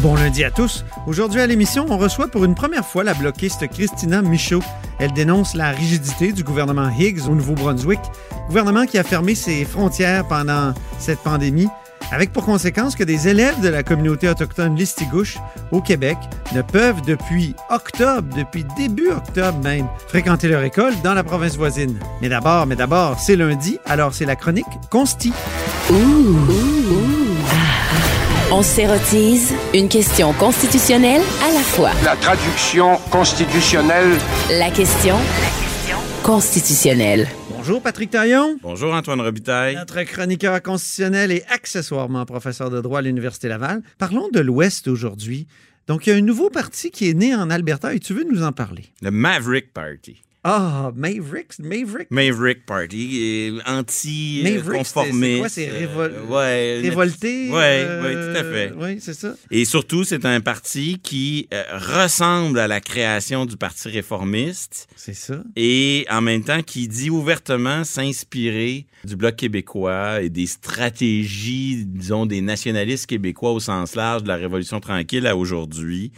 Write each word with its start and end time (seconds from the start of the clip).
Bon 0.00 0.14
lundi 0.14 0.44
à 0.44 0.50
tous. 0.50 0.84
Aujourd'hui 1.06 1.40
à 1.40 1.46
l'émission, 1.46 1.86
on 1.88 1.96
reçoit 1.96 2.28
pour 2.28 2.44
une 2.44 2.54
première 2.54 2.84
fois 2.84 3.02
la 3.02 3.14
bloquiste 3.14 3.66
Christina 3.68 4.20
Michaud. 4.20 4.62
Elle 4.98 5.12
dénonce 5.12 5.54
la 5.54 5.70
rigidité 5.70 6.32
du 6.32 6.44
gouvernement 6.44 6.90
Higgs 6.90 7.26
au 7.28 7.34
Nouveau-Brunswick, 7.34 8.00
gouvernement 8.46 8.84
qui 8.84 8.98
a 8.98 9.04
fermé 9.04 9.34
ses 9.34 9.64
frontières 9.64 10.28
pendant 10.28 10.74
cette 10.98 11.20
pandémie, 11.20 11.68
avec 12.12 12.30
pour 12.30 12.44
conséquence 12.44 12.94
que 12.94 13.04
des 13.04 13.26
élèves 13.26 13.60
de 13.62 13.68
la 13.68 13.82
communauté 13.82 14.28
autochtone 14.28 14.76
Listigouche 14.76 15.38
au 15.72 15.80
Québec 15.80 16.18
ne 16.54 16.60
peuvent 16.60 17.00
depuis 17.00 17.54
octobre, 17.70 18.28
depuis 18.36 18.66
début 18.76 19.08
octobre 19.08 19.58
même, 19.64 19.86
fréquenter 20.08 20.48
leur 20.48 20.62
école 20.62 20.92
dans 21.02 21.14
la 21.14 21.24
province 21.24 21.56
voisine. 21.56 21.98
Mais 22.20 22.28
d'abord, 22.28 22.66
mais 22.66 22.76
d'abord, 22.76 23.18
c'est 23.18 23.36
lundi, 23.36 23.78
alors 23.86 24.12
c'est 24.12 24.26
la 24.26 24.36
chronique 24.36 24.66
Consti. 24.90 25.32
On 28.52 28.62
s'érotise 28.62 29.52
une 29.74 29.88
question 29.88 30.32
constitutionnelle 30.34 31.20
à 31.42 31.52
la 31.52 31.58
fois. 31.58 31.90
La 32.04 32.14
traduction 32.14 32.96
constitutionnelle 33.10 34.16
La 34.50 34.70
question 34.70 35.16
constitutionnelle. 36.22 37.26
Bonjour 37.50 37.82
Patrick 37.82 38.10
Taillon. 38.10 38.56
Bonjour 38.62 38.94
Antoine 38.94 39.20
Robitaille. 39.20 39.74
Notre 39.74 40.00
chroniqueur 40.04 40.62
constitutionnel 40.62 41.32
et 41.32 41.42
accessoirement 41.50 42.24
professeur 42.24 42.70
de 42.70 42.80
droit 42.80 43.00
à 43.00 43.02
l'Université 43.02 43.48
Laval. 43.48 43.82
Parlons 43.98 44.28
de 44.32 44.38
l'Ouest 44.38 44.86
aujourd'hui. 44.86 45.48
Donc, 45.88 46.06
il 46.06 46.10
y 46.10 46.12
a 46.12 46.16
un 46.16 46.22
nouveau 46.22 46.48
parti 46.48 46.92
qui 46.92 47.10
est 47.10 47.14
né 47.14 47.34
en 47.34 47.50
Alberta 47.50 47.94
et 47.94 47.98
tu 47.98 48.14
veux 48.14 48.24
nous 48.30 48.44
en 48.44 48.52
parler? 48.52 48.84
Le 49.02 49.10
Maverick 49.10 49.72
Party. 49.72 50.22
Ah, 50.48 50.92
Mavericks? 50.94 51.58
Maverick? 51.58 52.08
Maverick 52.12 52.64
Party, 52.66 53.50
Maverick, 54.44 54.80
anti-conformiste. 54.80 55.22
c'est 55.24 55.38
quoi? 55.38 55.48
C'est 55.48 55.68
révol- 55.68 56.12
Euh, 56.14 56.24
ouais, 56.26 56.80
Révolté? 56.88 57.48
Euh, 57.50 58.02
ouais, 58.02 58.12
tout 58.14 58.38
à 58.38 58.44
fait. 58.44 58.72
Oui, 58.76 58.98
c'est 59.00 59.14
ça. 59.14 59.34
Et 59.50 59.64
surtout, 59.64 60.04
c'est 60.04 60.24
un 60.24 60.40
parti 60.40 61.00
qui 61.02 61.48
euh, 61.52 61.64
ressemble 61.78 62.60
à 62.60 62.68
la 62.68 62.80
création 62.80 63.44
du 63.44 63.56
Parti 63.56 63.88
réformiste 63.88 64.86
C'est 64.94 65.14
ça. 65.14 65.42
et 65.56 66.06
en 66.10 66.20
même 66.20 66.44
temps 66.44 66.62
qui 66.62 66.86
dit 66.86 67.10
ouvertement 67.10 67.82
s'inspirer 67.82 68.86
du 69.04 69.16
Bloc 69.16 69.34
québécois 69.34 70.22
et 70.22 70.28
des 70.30 70.46
stratégies, 70.46 71.84
disons, 71.86 72.24
des 72.24 72.40
nationalistes 72.40 73.06
québécois 73.06 73.50
au 73.52 73.58
sens 73.60 73.96
large 73.96 74.22
de 74.22 74.28
la 74.28 74.36
Révolution 74.36 74.78
tranquille 74.78 75.26
à 75.26 75.36
aujourd'hui. 75.36 76.12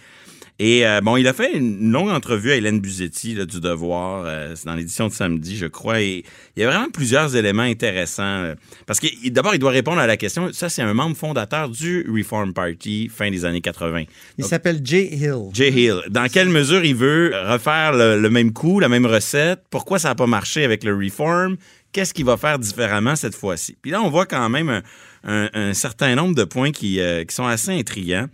Et 0.61 0.85
euh, 0.85 1.01
bon, 1.01 1.17
il 1.17 1.29
a 1.29 1.33
fait 1.33 1.57
une 1.57 1.93
longue 1.93 2.11
entrevue 2.11 2.51
à 2.51 2.57
Hélène 2.57 2.81
Buzetti 2.81 3.35
là, 3.35 3.47
du 3.47 3.61
Devoir, 3.61 4.25
euh, 4.27 4.55
c'est 4.57 4.67
dans 4.67 4.75
l'édition 4.75 5.07
de 5.07 5.13
samedi, 5.13 5.57
je 5.57 5.67
crois, 5.67 6.01
et 6.01 6.25
il 6.57 6.63
y 6.63 6.65
a 6.65 6.69
vraiment 6.69 6.91
plusieurs 6.91 7.37
éléments 7.37 7.63
intéressants. 7.63 8.23
euh, 8.25 8.55
parce 8.85 8.99
que 8.99 9.07
d'abord, 9.29 9.55
il 9.55 9.61
doit 9.61 9.71
répondre 9.71 10.01
à 10.01 10.09
la 10.09 10.17
question, 10.17 10.53
ça 10.53 10.69
c'est 10.69 10.83
un 10.83 10.95
membre 10.95 11.17
fondateur 11.17 11.69
du 11.69 12.05
Reform 12.13 12.53
Party 12.53 13.09
fin 13.09 13.31
des 13.31 13.45
années 13.45 13.61
80. 13.61 14.05
Il 14.37 14.45
s'appelle 14.45 14.81
Jay 14.83 15.09
Hill. 15.13 15.51
Jay 15.53 15.71
Hill, 15.71 16.01
dans 16.11 16.27
quelle 16.29 16.49
mesure 16.49 16.85
il 16.85 16.97
veut 16.97 17.33
refaire 17.47 17.93
le, 17.93 18.21
le 18.21 18.31
même 18.31 18.53
coup, 18.53 18.81
la 18.81 18.89
même 18.89 19.07
recette? 19.07 19.61
Pourquoi 19.71 20.01
ça 20.01 20.09
n'a 20.09 20.15
pas 20.17 20.27
marché 20.27 20.65
avec 20.65 20.83
le 20.83 20.93
Reform? 20.97 21.57
Qu'est-ce 21.93 22.13
qu'il 22.13 22.25
va 22.25 22.37
faire 22.37 22.59
différemment 22.59 23.17
cette 23.17 23.35
fois-ci? 23.35 23.77
Puis 23.81 23.93
là, 23.93 24.03
on 24.03 24.11
voit 24.11 24.27
quand 24.27 24.49
même 24.51 24.69
un, 24.69 24.83
un- 25.25 25.49
un 25.55 25.75
certain 25.75 26.15
nombre 26.15 26.35
de 26.35 26.45
points 26.45 26.71
qui, 26.73 27.01
euh, 27.01 27.25
qui 27.25 27.35
sont 27.35 27.47
assez 27.47 27.71
intrigants. 27.73 28.27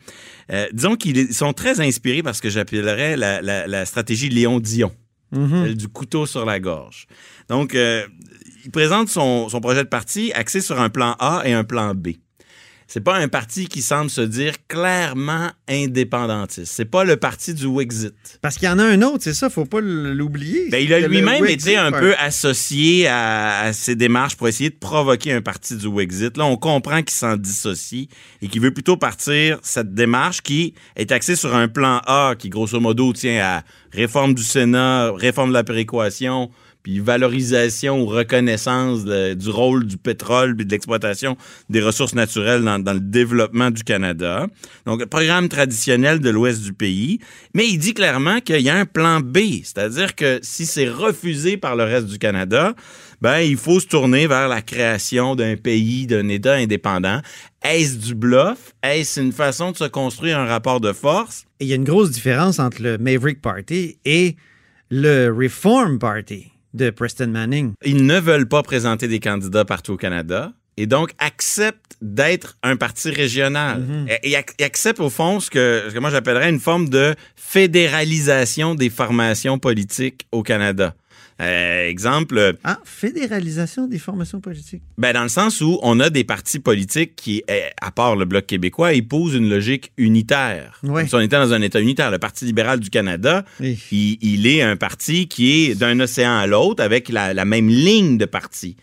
Euh, 0.52 0.66
disons 0.72 0.96
qu'ils 0.96 1.32
sont 1.34 1.52
très 1.52 1.80
inspirés 1.80 2.22
par 2.22 2.34
ce 2.34 2.42
que 2.42 2.50
j'appellerais 2.50 3.16
la, 3.16 3.40
la- 3.42 3.66
la 3.66 3.84
stratégie 3.86 4.28
Léon 4.28 4.60
Dion, 4.60 4.92
celle 5.64 5.76
du 5.76 5.88
couteau 5.88 6.26
sur 6.26 6.44
la 6.44 6.60
gorge. 6.60 7.06
Donc, 7.48 7.74
euh, 7.74 8.06
il 8.64 8.70
présente 8.70 9.08
son, 9.08 9.48
son 9.48 9.60
projet 9.60 9.82
de 9.84 9.88
parti 9.88 10.32
axé 10.34 10.60
sur 10.60 10.80
un 10.80 10.90
plan 10.90 11.16
A 11.18 11.42
et 11.44 11.52
un 11.52 11.64
plan 11.64 11.94
B. 11.94 12.08
C'est 12.86 13.00
pas 13.00 13.16
un 13.16 13.28
parti 13.28 13.66
qui 13.66 13.82
semble 13.82 14.10
se 14.10 14.20
dire 14.20 14.54
clairement 14.68 15.50
indépendantiste. 15.68 16.72
C'est 16.72 16.84
pas 16.84 17.04
le 17.04 17.16
parti 17.16 17.54
du 17.54 17.66
Wexit. 17.66 18.14
Parce 18.42 18.56
qu'il 18.56 18.68
y 18.68 18.70
en 18.70 18.78
a 18.78 18.84
un 18.84 19.00
autre, 19.02 19.24
c'est 19.24 19.34
ça, 19.34 19.48
faut 19.48 19.64
pas 19.64 19.80
l'oublier. 19.80 20.68
Ben, 20.70 20.82
il 20.82 20.92
a 20.92 21.00
lui-même 21.00 21.46
été 21.46 21.76
un 21.76 21.92
peu 21.92 22.14
associé 22.16 23.06
à, 23.06 23.60
à 23.60 23.72
ces 23.72 23.96
démarches 23.96 24.36
pour 24.36 24.48
essayer 24.48 24.70
de 24.70 24.76
provoquer 24.76 25.32
un 25.32 25.40
parti 25.40 25.76
du 25.76 25.86
Wexit. 25.86 26.36
Là, 26.36 26.44
on 26.44 26.56
comprend 26.56 27.02
qu'il 27.02 27.14
s'en 27.14 27.36
dissocie 27.36 28.08
et 28.42 28.48
qu'il 28.48 28.60
veut 28.60 28.72
plutôt 28.72 28.96
partir 28.96 29.58
cette 29.62 29.94
démarche 29.94 30.42
qui 30.42 30.74
est 30.96 31.10
axée 31.10 31.36
sur 31.36 31.54
un 31.54 31.68
plan 31.68 32.00
A 32.06 32.34
qui, 32.38 32.48
grosso 32.48 32.78
modo, 32.80 33.12
tient 33.12 33.42
à 33.42 33.64
réforme 33.92 34.34
du 34.34 34.42
Sénat, 34.42 35.12
réforme 35.12 35.50
de 35.50 35.54
la 35.54 35.64
péréquation, 35.64 36.50
puis 36.84 37.00
valorisation 37.00 38.02
ou 38.02 38.06
reconnaissance 38.06 39.04
du 39.04 39.48
rôle 39.48 39.86
du 39.86 39.96
pétrole 39.96 40.54
puis 40.54 40.66
de 40.66 40.70
l'exploitation 40.70 41.36
des 41.70 41.82
ressources 41.82 42.14
naturelles 42.14 42.62
dans, 42.62 42.92
le 42.92 43.00
développement 43.00 43.70
du 43.70 43.82
Canada. 43.82 44.46
Donc, 44.84 45.04
programme 45.06 45.48
traditionnel 45.48 46.20
de 46.20 46.28
l'ouest 46.28 46.62
du 46.62 46.74
pays. 46.74 47.18
Mais 47.54 47.66
il 47.66 47.78
dit 47.78 47.94
clairement 47.94 48.40
qu'il 48.40 48.60
y 48.60 48.68
a 48.68 48.76
un 48.76 48.84
plan 48.84 49.20
B, 49.20 49.38
c'est-à-dire 49.64 50.14
que 50.14 50.38
si 50.42 50.66
c'est 50.66 50.88
refusé 50.88 51.56
par 51.56 51.74
le 51.74 51.84
reste 51.84 52.06
du 52.06 52.18
Canada, 52.18 52.74
ben, 53.22 53.38
il 53.38 53.56
faut 53.56 53.80
se 53.80 53.86
tourner 53.86 54.26
vers 54.26 54.48
la 54.48 54.60
création 54.60 55.34
d'un 55.34 55.56
pays, 55.56 56.06
d'un 56.06 56.28
État 56.28 56.54
indépendant. 56.54 57.22
Est-ce 57.62 57.96
du 57.96 58.14
bluff? 58.14 58.74
Est-ce 58.82 59.18
une 59.18 59.32
façon 59.32 59.72
de 59.72 59.78
se 59.78 59.84
construire 59.84 60.38
un 60.38 60.44
rapport 60.44 60.80
de 60.80 60.92
force? 60.92 61.46
Et 61.60 61.64
il 61.64 61.68
y 61.68 61.72
a 61.72 61.76
une 61.76 61.84
grosse 61.84 62.10
différence 62.10 62.58
entre 62.58 62.82
le 62.82 62.98
Maverick 62.98 63.40
Party 63.40 63.96
et 64.04 64.36
le 64.90 65.30
Reform 65.30 65.98
Party 65.98 66.53
de 66.74 66.90
Preston 66.90 67.28
Manning. 67.28 67.72
Ils 67.84 68.04
ne 68.04 68.18
veulent 68.20 68.48
pas 68.48 68.62
présenter 68.62 69.08
des 69.08 69.20
candidats 69.20 69.64
partout 69.64 69.92
au 69.92 69.96
Canada 69.96 70.52
et 70.76 70.86
donc 70.86 71.12
acceptent 71.18 71.96
d'être 72.02 72.56
un 72.62 72.76
parti 72.76 73.08
régional. 73.10 73.82
Et 74.24 74.32
ac- 74.32 74.52
et 74.58 74.64
acceptent 74.64 75.00
au 75.00 75.08
fond 75.08 75.38
ce 75.40 75.48
que, 75.48 75.84
ce 75.88 75.94
que 75.94 75.98
moi 76.00 76.10
j'appellerais 76.10 76.50
une 76.50 76.60
forme 76.60 76.88
de 76.88 77.14
fédéralisation 77.36 78.74
des 78.74 78.90
formations 78.90 79.58
politiques 79.58 80.26
au 80.32 80.42
Canada. 80.42 80.94
Euh, 81.40 81.88
exemple, 81.88 82.54
Ah, 82.62 82.78
fédéralisation 82.84 83.86
des 83.88 83.98
formations 83.98 84.40
politiques. 84.40 84.82
ben 84.98 85.12
dans 85.14 85.24
le 85.24 85.28
sens 85.28 85.60
où 85.60 85.78
on 85.82 85.98
a 85.98 86.08
des 86.10 86.22
partis 86.24 86.60
politiques 86.60 87.16
qui, 87.16 87.42
eh, 87.48 87.62
à 87.80 87.90
part 87.90 88.14
le 88.14 88.24
Bloc 88.24 88.46
québécois, 88.46 88.92
épousent 88.92 89.34
une 89.34 89.48
logique 89.50 89.90
unitaire. 89.98 90.78
Ouais. 90.84 91.06
Si 91.08 91.14
on 91.14 91.20
était 91.20 91.36
dans 91.36 91.52
un 91.52 91.60
État 91.62 91.80
unitaire. 91.80 92.10
Le 92.12 92.18
Parti 92.18 92.44
libéral 92.44 92.78
du 92.80 92.88
Canada, 92.90 93.44
Oui. 93.60 93.78
il, 93.90 94.18
il 94.22 94.46
est 94.46 94.62
un 94.62 94.76
parti 94.76 95.26
qui 95.26 95.70
est 95.70 95.74
d'un 95.74 95.98
océan 96.00 96.36
à 96.36 96.46
l'autre 96.46 96.82
avec 96.82 97.08
la, 97.08 97.34
la 97.34 97.44
même 97.44 97.68
ligne 97.68 98.16
de 98.16 98.26
parti. 98.26 98.76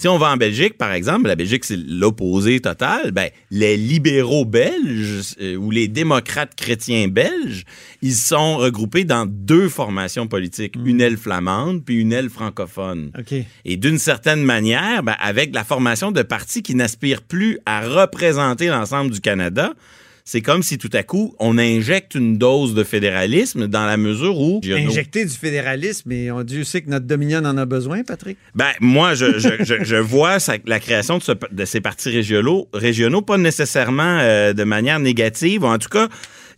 Si 0.00 0.06
on 0.06 0.16
va 0.16 0.30
en 0.30 0.36
Belgique, 0.36 0.78
par 0.78 0.92
exemple, 0.92 1.26
la 1.26 1.34
Belgique, 1.34 1.64
c'est 1.64 1.76
l'opposé 1.76 2.60
total, 2.60 3.10
ben, 3.10 3.30
les 3.50 3.76
libéraux 3.76 4.44
belges 4.44 5.34
euh, 5.40 5.56
ou 5.56 5.72
les 5.72 5.88
démocrates 5.88 6.54
chrétiens 6.54 7.08
belges, 7.08 7.64
ils 8.00 8.14
sont 8.14 8.58
regroupés 8.58 9.02
dans 9.02 9.26
deux 9.26 9.68
formations 9.68 10.28
politiques, 10.28 10.76
une 10.84 11.00
aile 11.00 11.16
flamande 11.16 11.84
puis 11.84 11.96
une 12.00 12.12
aile 12.12 12.30
francophone. 12.30 13.10
OK. 13.18 13.34
Et 13.64 13.76
d'une 13.76 13.98
certaine 13.98 14.44
manière, 14.44 15.02
ben, 15.02 15.16
avec 15.18 15.52
la 15.52 15.64
formation 15.64 16.12
de 16.12 16.22
partis 16.22 16.62
qui 16.62 16.76
n'aspirent 16.76 17.22
plus 17.22 17.58
à 17.66 17.80
représenter 17.80 18.68
l'ensemble 18.68 19.10
du 19.10 19.20
Canada, 19.20 19.74
c'est 20.30 20.42
comme 20.42 20.62
si 20.62 20.76
tout 20.76 20.90
à 20.92 21.02
coup, 21.02 21.34
on 21.38 21.56
injecte 21.56 22.14
une 22.14 22.36
dose 22.36 22.74
de 22.74 22.84
fédéralisme 22.84 23.66
dans 23.66 23.86
la 23.86 23.96
mesure 23.96 24.38
où... 24.38 24.60
Injecter 24.86 25.24
du 25.24 25.32
fédéralisme, 25.34 26.12
et 26.12 26.30
on 26.30 26.42
Dieu 26.42 26.64
sait 26.64 26.82
que 26.82 26.90
notre 26.90 27.06
Dominion 27.06 27.38
en 27.46 27.56
a 27.56 27.64
besoin, 27.64 28.02
Patrick. 28.02 28.36
Ben, 28.54 28.72
moi, 28.80 29.14
je, 29.14 29.38
je, 29.38 29.48
je, 29.64 29.82
je 29.82 29.96
vois 29.96 30.38
ça- 30.38 30.58
la 30.66 30.80
création 30.80 31.16
de, 31.16 31.22
ce- 31.22 31.32
de 31.50 31.64
ces 31.64 31.80
partis 31.80 32.10
régionaux, 32.10 32.68
régionaux 32.74 33.22
pas 33.22 33.38
nécessairement 33.38 34.18
euh, 34.20 34.52
de 34.52 34.64
manière 34.64 35.00
négative, 35.00 35.62
ou 35.62 35.66
en 35.66 35.78
tout 35.78 35.88
cas, 35.88 36.08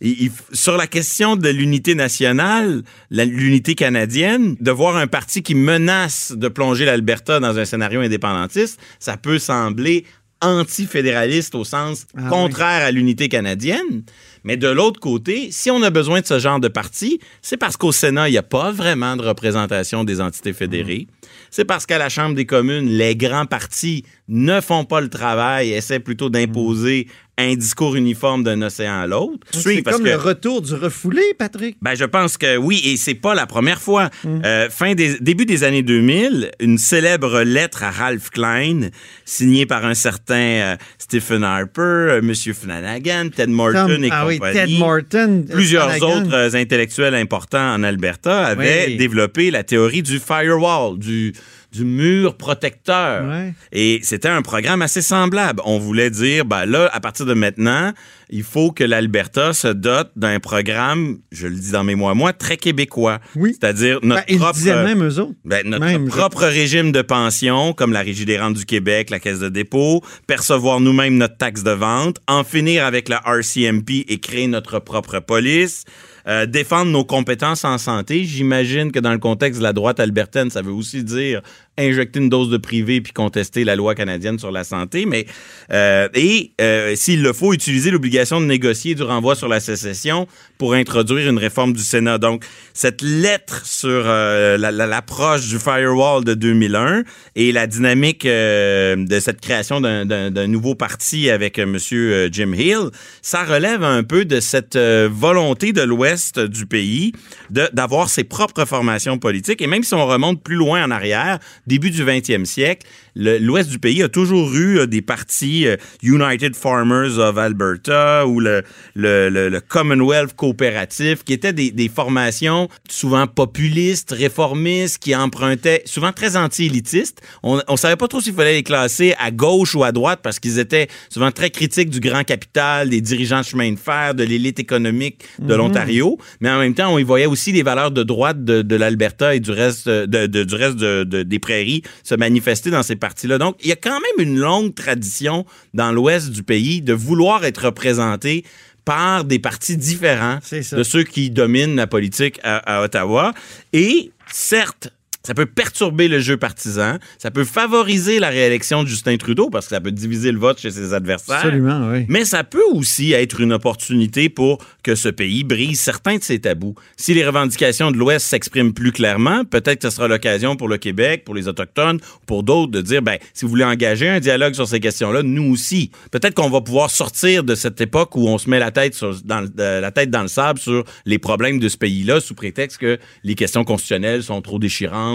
il- 0.00 0.20
il- 0.24 0.32
sur 0.52 0.76
la 0.76 0.88
question 0.88 1.36
de 1.36 1.48
l'unité 1.48 1.94
nationale, 1.94 2.82
l'unité 3.12 3.76
canadienne, 3.76 4.56
de 4.60 4.70
voir 4.72 4.96
un 4.96 5.06
parti 5.06 5.44
qui 5.44 5.54
menace 5.54 6.32
de 6.36 6.48
plonger 6.48 6.86
l'Alberta 6.86 7.38
dans 7.38 7.56
un 7.56 7.64
scénario 7.64 8.00
indépendantiste, 8.00 8.80
ça 8.98 9.16
peut 9.16 9.38
sembler 9.38 10.04
anti-fédéraliste 10.42 11.54
au 11.54 11.64
sens 11.64 12.06
Ah 12.16 12.28
contraire 12.28 12.84
à 12.84 12.90
l'unité 12.90 13.28
canadienne. 13.28 14.02
Mais 14.44 14.56
de 14.56 14.68
l'autre 14.68 15.00
côté, 15.00 15.50
si 15.50 15.70
on 15.70 15.82
a 15.82 15.90
besoin 15.90 16.20
de 16.20 16.26
ce 16.26 16.38
genre 16.38 16.60
de 16.60 16.68
parti, 16.68 17.20
c'est 17.42 17.58
parce 17.58 17.76
qu'au 17.76 17.92
Sénat, 17.92 18.28
il 18.28 18.32
n'y 18.32 18.38
a 18.38 18.42
pas 18.42 18.72
vraiment 18.72 19.16
de 19.16 19.22
représentation 19.22 20.02
des 20.04 20.20
entités 20.20 20.52
fédérées. 20.52 21.06
C'est 21.50 21.64
parce 21.64 21.84
qu'à 21.84 21.98
la 21.98 22.08
Chambre 22.08 22.34
des 22.34 22.46
communes, 22.46 22.88
les 22.88 23.16
grands 23.16 23.46
partis 23.46 24.04
ne 24.28 24.60
font 24.60 24.84
pas 24.84 25.00
le 25.00 25.08
travail, 25.08 25.72
essaient 25.72 26.00
plutôt 26.00 26.30
d'imposer 26.30 27.06
un 27.40 27.54
discours 27.56 27.96
uniforme 27.96 28.42
d'un 28.44 28.60
océan 28.62 29.00
à 29.00 29.06
l'autre. 29.06 29.38
C'est 29.50 29.82
comme 29.82 30.02
que- 30.02 30.08
le 30.08 30.16
retour 30.16 30.62
du 30.62 30.74
refoulé, 30.74 31.22
Patrick. 31.38 31.76
ben, 31.82 31.94
je 31.94 32.04
pense 32.04 32.36
que 32.36 32.56
oui, 32.56 32.80
et 32.84 32.96
c'est 32.96 33.14
pas 33.14 33.34
la 33.34 33.46
première 33.46 33.80
fois. 33.80 34.10
Mm. 34.24 34.42
Euh, 34.44 34.70
fin 34.70 34.94
des, 34.94 35.18
début 35.20 35.46
des 35.46 35.64
années 35.64 35.82
2000, 35.82 36.50
une 36.60 36.78
célèbre 36.78 37.42
lettre 37.42 37.82
à 37.84 37.90
Ralph 37.90 38.30
Klein, 38.30 38.90
signée 39.24 39.66
par 39.66 39.84
un 39.84 39.94
certain 39.94 40.34
euh, 40.34 40.76
Stephen 40.98 41.44
Harper, 41.44 41.80
euh, 41.80 42.20
Monsieur 42.22 42.52
Flanagan, 42.52 43.28
Ted 43.34 43.50
Morton 43.52 43.86
Comme- 43.86 44.04
et 44.04 44.08
ah 44.12 44.26
oui. 44.26 44.38
Ted 44.52 44.78
Morton. 44.78 45.44
euh, 45.48 45.52
Plusieurs 45.54 45.90
Flanagan. 45.92 46.26
autres 46.26 46.56
intellectuels 46.56 47.14
importants 47.14 47.74
en 47.74 47.82
Alberta 47.82 48.44
avaient 48.46 48.86
Oui. 48.88 48.96
développé 48.96 49.50
la 49.50 49.62
théorie 49.64 50.02
du 50.02 50.18
firewall, 50.18 50.98
du, 50.98 51.32
du 51.72 51.84
mur 51.84 52.36
protecteur. 52.36 53.28
Ouais. 53.28 53.54
Et 53.72 54.00
c'était 54.02 54.28
un 54.28 54.42
programme 54.42 54.82
assez 54.82 55.02
semblable. 55.02 55.60
On 55.64 55.78
voulait 55.78 56.10
dire, 56.10 56.44
ben 56.44 56.66
là, 56.66 56.90
à 56.92 57.00
partir 57.00 57.26
de 57.26 57.34
maintenant, 57.34 57.92
il 58.30 58.44
faut 58.44 58.70
que 58.70 58.84
l'Alberta 58.84 59.52
se 59.52 59.68
dote 59.68 60.12
d'un 60.16 60.40
programme, 60.40 61.18
je 61.32 61.48
le 61.48 61.56
dis 61.56 61.72
dans 61.72 61.84
mes 61.84 61.94
mots 61.94 62.08
à 62.08 62.14
moi, 62.14 62.32
très 62.32 62.56
québécois. 62.56 63.18
Oui. 63.34 63.52
C'est-à-dire 63.52 63.98
notre 64.02 64.24
Ben, 64.26 64.38
propre... 64.38 64.64
même 64.64 65.04
eux 65.04 65.18
autres. 65.18 65.34
Ben, 65.44 65.66
notre 65.66 65.84
Même, 65.84 66.06
je 66.06 66.10
propre 66.10 66.44
régime 66.44 66.92
de 66.92 67.02
pension, 67.02 67.72
comme 67.72 67.92
la 67.92 68.00
Régie 68.00 68.24
des 68.24 68.38
rentes 68.38 68.56
du 68.56 68.64
Québec, 68.64 69.10
la 69.10 69.18
Caisse 69.18 69.40
de 69.40 69.48
dépôt, 69.48 70.02
percevoir 70.26 70.80
nous-mêmes 70.80 71.16
notre 71.16 71.36
taxe 71.36 71.62
de 71.62 71.72
vente, 71.72 72.18
en 72.28 72.44
finir 72.44 72.84
avec 72.84 73.08
la 73.08 73.20
RCMP 73.26 74.04
et 74.08 74.20
créer 74.20 74.46
notre 74.46 74.78
propre 74.78 75.18
police, 75.18 75.84
euh, 76.26 76.46
défendre 76.46 76.92
nos 76.92 77.04
compétences 77.04 77.64
en 77.64 77.78
santé. 77.78 78.24
J'imagine 78.24 78.92
que 78.92 78.98
dans 78.98 79.12
le 79.12 79.18
contexte 79.18 79.58
de 79.58 79.64
la 79.64 79.72
droite 79.72 80.00
albertaine, 80.00 80.50
ça 80.50 80.62
veut 80.62 80.72
aussi 80.72 81.02
dire 81.02 81.42
injecter 81.80 82.20
une 82.20 82.28
dose 82.28 82.50
de 82.50 82.56
privé 82.56 83.00
puis 83.00 83.12
contester 83.12 83.64
la 83.64 83.76
loi 83.76 83.94
canadienne 83.94 84.38
sur 84.38 84.50
la 84.50 84.64
santé. 84.64 85.06
Mais 85.06 85.26
euh, 85.72 86.08
et 86.14 86.52
euh, 86.60 86.94
s'il 86.96 87.22
le 87.22 87.32
faut, 87.32 87.52
utiliser 87.52 87.90
l'obligation 87.90 88.40
de 88.40 88.46
négocier 88.46 88.94
du 88.94 89.02
renvoi 89.02 89.34
sur 89.34 89.48
la 89.48 89.60
sécession 89.60 90.26
pour 90.58 90.74
introduire 90.74 91.28
une 91.30 91.38
réforme 91.38 91.72
du 91.72 91.82
Sénat. 91.82 92.18
Donc 92.18 92.44
cette 92.74 93.02
lettre 93.02 93.64
sur 93.66 93.88
euh, 94.06 94.56
la- 94.58 94.70
la- 94.72 94.86
l'approche 94.86 95.48
du 95.48 95.58
firewall 95.58 96.24
de 96.24 96.34
2001 96.34 97.02
et 97.36 97.52
la 97.52 97.66
dynamique 97.66 98.26
de 98.26 99.18
cette 99.20 99.40
création 99.40 99.80
d'un- 99.80 100.30
nouveau 100.46 100.74
parti 100.74 101.30
avec 101.30 101.58
euh, 101.58 102.28
Jim 102.32 102.52
Hill, 102.54 102.90
ça 103.22 103.44
relève 103.44 103.82
un 103.82 104.02
peu 104.02 104.24
de 104.24 104.40
cette 104.40 104.76
volonté 104.76 105.72
de 105.72 105.82
l'Ouest 105.82 106.38
du 106.40 106.66
pays 106.66 107.12
d'avoir 107.50 108.08
ses 108.08 108.24
propres 108.24 108.64
formations 108.64 109.18
politiques. 109.18 109.62
Et 109.62 109.66
même 109.66 109.82
si 109.82 109.94
on 109.94 110.06
remonte 110.06 110.42
plus 110.42 110.56
loin 110.56 110.84
en 110.84 110.90
arrière, 110.90 111.38
début 111.70 111.90
du 111.90 112.04
20e 112.04 112.44
siècle, 112.44 112.86
le- 113.09 113.09
l'Ouest 113.16 113.70
du 113.70 113.78
pays 113.78 114.02
a 114.02 114.08
toujours 114.08 114.54
eu 114.54 114.78
euh, 114.78 114.86
des 114.86 115.02
partis 115.02 115.66
euh, 115.66 115.76
United 116.02 116.54
Farmers 116.56 117.18
of 117.18 117.36
Alberta 117.38 118.26
ou 118.26 118.40
le, 118.40 118.62
le, 118.94 119.28
le- 119.28 119.48
le 119.48 119.60
Commonwealth 119.60 120.34
coopératif, 120.34 121.24
qui 121.24 121.32
étaient 121.32 121.52
des, 121.52 121.70
des 121.70 121.88
formations 121.88 122.68
souvent 122.88 123.26
populistes, 123.26 124.12
réformistes, 124.16 124.98
qui 124.98 125.14
empruntaient, 125.14 125.82
souvent 125.86 126.12
très 126.12 126.36
anti-élitistes. 126.36 127.20
On 127.42 127.60
ne 127.68 127.76
savait 127.76 127.96
pas 127.96 128.08
trop 128.08 128.20
s'il 128.20 128.34
fallait 128.34 128.54
les 128.54 128.62
classer 128.62 129.14
à 129.18 129.30
gauche 129.30 129.74
ou 129.74 129.84
à 129.84 129.92
droite 129.92 130.20
parce 130.22 130.38
qu'ils 130.38 130.58
étaient 130.58 130.88
souvent 131.08 131.30
très 131.30 131.50
critiques 131.50 131.90
du 131.90 132.00
grand 132.00 132.24
capital, 132.24 132.90
des 132.90 133.00
dirigeants 133.00 133.40
de 133.40 133.44
chemin 133.46 133.72
de 133.72 133.78
fer, 133.78 134.14
de 134.14 134.24
l'élite 134.24 134.58
économique 134.58 135.22
de 135.38 135.54
l'Ontario. 135.54 136.18
Mais 136.40 136.50
en 136.50 136.58
même 136.58 136.74
temps, 136.74 136.92
on 136.94 136.98
y 136.98 137.02
voyait 137.02 137.26
aussi 137.26 137.52
les 137.52 137.62
valeurs 137.62 137.90
de 137.90 138.02
droite 138.02 138.44
de, 138.44 138.62
de 138.62 138.76
l'Alberta 138.76 139.34
et 139.34 139.40
du 139.40 139.50
reste, 139.50 139.88
de, 139.88 140.26
de- 140.26 140.44
du 140.44 140.54
reste 140.54 140.76
de- 140.76 141.04
de- 141.04 141.22
des 141.22 141.38
prairies 141.38 141.82
se 142.04 142.14
manifester 142.14 142.70
dans 142.70 142.82
ces 142.82 142.96
partis-là. 143.00 143.38
Donc, 143.38 143.56
il 143.60 143.68
y 143.68 143.72
a 143.72 143.76
quand 143.76 143.98
même 143.98 144.28
une 144.28 144.38
longue 144.38 144.74
tradition 144.74 145.44
dans 145.74 145.90
l'ouest 145.90 146.30
du 146.30 146.42
pays 146.42 146.82
de 146.82 146.92
vouloir 146.92 147.44
être 147.44 147.64
représenté 147.66 148.44
par 148.84 149.24
des 149.24 149.38
partis 149.38 149.76
différents 149.76 150.38
de 150.50 150.82
ceux 150.82 151.04
qui 151.04 151.30
dominent 151.30 151.76
la 151.76 151.86
politique 151.86 152.40
à, 152.42 152.56
à 152.58 152.84
Ottawa. 152.84 153.34
Et 153.72 154.10
certes, 154.32 154.92
ça 155.22 155.34
peut 155.34 155.46
perturber 155.46 156.08
le 156.08 156.18
jeu 156.18 156.36
partisan, 156.36 156.96
ça 157.18 157.30
peut 157.30 157.44
favoriser 157.44 158.18
la 158.20 158.28
réélection 158.30 158.82
de 158.82 158.88
Justin 158.88 159.16
Trudeau 159.18 159.50
parce 159.50 159.66
que 159.66 159.74
ça 159.74 159.80
peut 159.80 159.90
diviser 159.92 160.32
le 160.32 160.38
vote 160.38 160.58
chez 160.60 160.70
ses 160.70 160.94
adversaires. 160.94 161.36
Absolument, 161.36 161.90
oui. 161.92 162.06
Mais 162.08 162.24
ça 162.24 162.42
peut 162.44 162.62
aussi 162.72 163.12
être 163.12 163.40
une 163.40 163.52
opportunité 163.52 164.28
pour 164.28 164.58
que 164.82 164.94
ce 164.94 165.08
pays 165.08 165.44
brise 165.44 165.78
certains 165.80 166.16
de 166.16 166.22
ses 166.22 166.38
tabous. 166.40 166.74
Si 166.96 167.12
les 167.14 167.26
revendications 167.26 167.90
de 167.90 167.96
l'Ouest 167.98 168.26
s'expriment 168.26 168.72
plus 168.72 168.92
clairement, 168.92 169.44
peut-être 169.44 169.82
que 169.82 169.90
ce 169.90 169.94
sera 169.96 170.08
l'occasion 170.08 170.56
pour 170.56 170.68
le 170.68 170.78
Québec, 170.78 171.24
pour 171.24 171.34
les 171.34 171.48
Autochtones, 171.48 171.98
pour 172.26 172.42
d'autres 172.42 172.72
de 172.72 172.80
dire, 172.80 173.02
ben, 173.02 173.18
si 173.34 173.44
vous 173.44 173.50
voulez 173.50 173.64
engager 173.64 174.08
un 174.08 174.20
dialogue 174.20 174.54
sur 174.54 174.66
ces 174.68 174.80
questions-là, 174.80 175.22
nous 175.22 175.52
aussi. 175.52 175.90
Peut-être 176.10 176.34
qu'on 176.34 176.48
va 176.50 176.60
pouvoir 176.62 176.90
sortir 176.90 177.44
de 177.44 177.54
cette 177.54 177.80
époque 177.80 178.16
où 178.16 178.26
on 178.28 178.38
se 178.38 178.48
met 178.48 178.58
la 178.58 178.70
tête, 178.70 178.94
sur- 178.94 179.14
dans, 179.24 179.40
le- 179.40 179.50
euh, 179.58 179.80
la 179.80 179.90
tête 179.90 180.10
dans 180.10 180.22
le 180.22 180.28
sable 180.28 180.58
sur 180.58 180.84
les 181.04 181.18
problèmes 181.18 181.58
de 181.58 181.68
ce 181.68 181.76
pays-là 181.76 182.20
sous 182.20 182.34
prétexte 182.34 182.78
que 182.78 182.98
les 183.24 183.34
questions 183.34 183.64
constitutionnelles 183.64 184.22
sont 184.22 184.40
trop 184.40 184.58
déchirantes, 184.58 185.09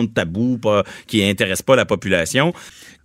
qui 1.07 1.23
intéressent 1.23 1.63
pas 1.63 1.75
la 1.75 1.85
population. 1.85 2.53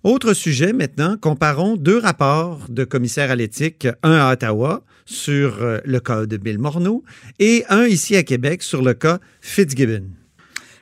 Autre 0.02 0.32
sujet 0.32 0.72
maintenant, 0.72 1.16
comparons 1.20 1.76
deux 1.76 1.98
rapports 1.98 2.60
de 2.68 2.84
commissaires 2.84 3.30
à 3.30 3.36
l'éthique, 3.36 3.86
un 4.02 4.14
à 4.14 4.32
Ottawa 4.32 4.82
sur 5.04 5.62
euh, 5.62 5.78
le 5.84 6.00
cas 6.00 6.24
de 6.24 6.36
Bill 6.36 6.58
Morneau 6.58 7.04
et 7.38 7.64
un 7.68 7.84
ici 7.84 8.16
à 8.16 8.22
Québec 8.22 8.62
sur 8.62 8.82
le 8.82 8.94
cas 8.94 9.18
Fitzgibbon. 9.40 10.19